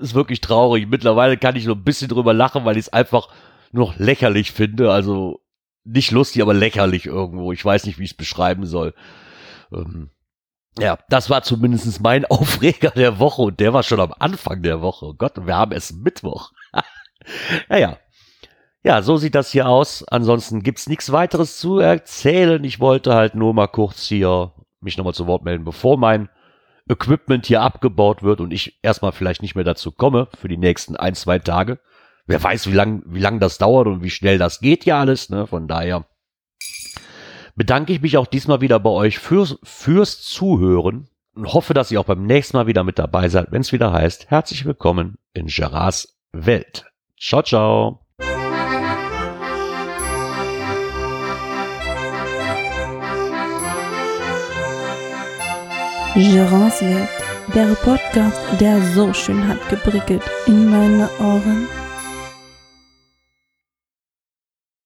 ist 0.00 0.14
wirklich 0.14 0.40
traurig. 0.40 0.88
Mittlerweile 0.88 1.36
kann 1.36 1.56
ich 1.56 1.66
nur 1.66 1.76
ein 1.76 1.84
bisschen 1.84 2.08
drüber 2.08 2.34
lachen, 2.34 2.64
weil 2.64 2.76
ich 2.76 2.86
es 2.86 2.92
einfach 2.92 3.28
nur 3.72 3.86
noch 3.86 3.98
lächerlich 3.98 4.52
finde. 4.52 4.92
Also 4.92 5.40
nicht 5.84 6.10
lustig, 6.10 6.42
aber 6.42 6.54
lächerlich 6.54 7.06
irgendwo. 7.06 7.52
Ich 7.52 7.64
weiß 7.64 7.86
nicht, 7.86 7.98
wie 7.98 8.04
ich 8.04 8.12
es 8.12 8.16
beschreiben 8.16 8.66
soll. 8.66 8.94
Ähm, 9.72 10.10
ja, 10.78 10.98
das 11.08 11.30
war 11.30 11.42
zumindest 11.42 12.00
mein 12.00 12.24
Aufreger 12.30 12.90
der 12.90 13.18
Woche 13.18 13.42
und 13.42 13.60
der 13.60 13.72
war 13.72 13.82
schon 13.82 14.00
am 14.00 14.14
Anfang 14.18 14.62
der 14.62 14.80
Woche. 14.80 15.06
Oh 15.06 15.14
Gott, 15.14 15.34
wir 15.44 15.56
haben 15.56 15.72
es 15.72 15.92
Mittwoch. 15.92 16.52
naja. 17.68 17.98
Ja, 18.82 19.02
so 19.02 19.18
sieht 19.18 19.34
das 19.34 19.50
hier 19.50 19.68
aus. 19.68 20.04
Ansonsten 20.08 20.62
gibt's 20.62 20.88
nichts 20.88 21.12
weiteres 21.12 21.58
zu 21.58 21.80
erzählen. 21.80 22.64
Ich 22.64 22.80
wollte 22.80 23.14
halt 23.14 23.34
nur 23.34 23.52
mal 23.52 23.66
kurz 23.66 24.06
hier 24.06 24.54
mich 24.80 24.96
nochmal 24.96 25.12
zu 25.12 25.26
Wort 25.26 25.44
melden, 25.44 25.64
bevor 25.64 25.98
mein 25.98 26.30
Equipment 26.88 27.44
hier 27.44 27.60
abgebaut 27.60 28.22
wird 28.22 28.40
und 28.40 28.52
ich 28.52 28.78
erstmal 28.82 29.12
vielleicht 29.12 29.42
nicht 29.42 29.54
mehr 29.54 29.64
dazu 29.64 29.92
komme 29.92 30.28
für 30.34 30.48
die 30.48 30.56
nächsten 30.56 30.96
ein, 30.96 31.14
zwei 31.14 31.38
Tage. 31.38 31.78
Wer 32.26 32.42
weiß, 32.42 32.68
wie 32.68 32.74
lang, 32.74 33.02
wie 33.06 33.20
lang 33.20 33.38
das 33.38 33.58
dauert 33.58 33.86
und 33.86 34.02
wie 34.02 34.10
schnell 34.10 34.38
das 34.38 34.60
geht 34.60 34.86
ja 34.86 35.00
alles, 35.00 35.30
ne? 35.30 35.46
Von 35.46 35.68
daher 35.68 36.06
bedanke 37.60 37.92
ich 37.92 38.00
mich 38.00 38.16
auch 38.16 38.26
diesmal 38.26 38.62
wieder 38.62 38.80
bei 38.80 38.88
euch 38.88 39.18
fürs, 39.18 39.58
fürs 39.62 40.22
Zuhören 40.22 41.08
und 41.34 41.52
hoffe, 41.52 41.74
dass 41.74 41.90
ihr 41.90 42.00
auch 42.00 42.06
beim 42.06 42.24
nächsten 42.24 42.56
Mal 42.56 42.66
wieder 42.66 42.84
mit 42.84 42.98
dabei 42.98 43.28
seid, 43.28 43.48
wenn 43.52 43.60
es 43.60 43.70
wieder 43.70 43.92
heißt, 43.92 44.30
herzlich 44.30 44.64
willkommen 44.64 45.18
in 45.34 45.46
Gerards 45.46 46.16
Welt. 46.32 46.86
Ciao, 47.20 47.42
ciao. 47.42 48.00
Gerance 56.14 56.80
Welt, 56.80 57.08
der 57.54 57.74
Podcast, 57.84 58.40
der 58.58 58.80
so 58.94 59.12
schön 59.12 59.46
hat 59.46 59.68
geprickelt 59.68 60.22
in 60.46 60.70
meine 60.70 61.10
Ohren. 61.18 61.68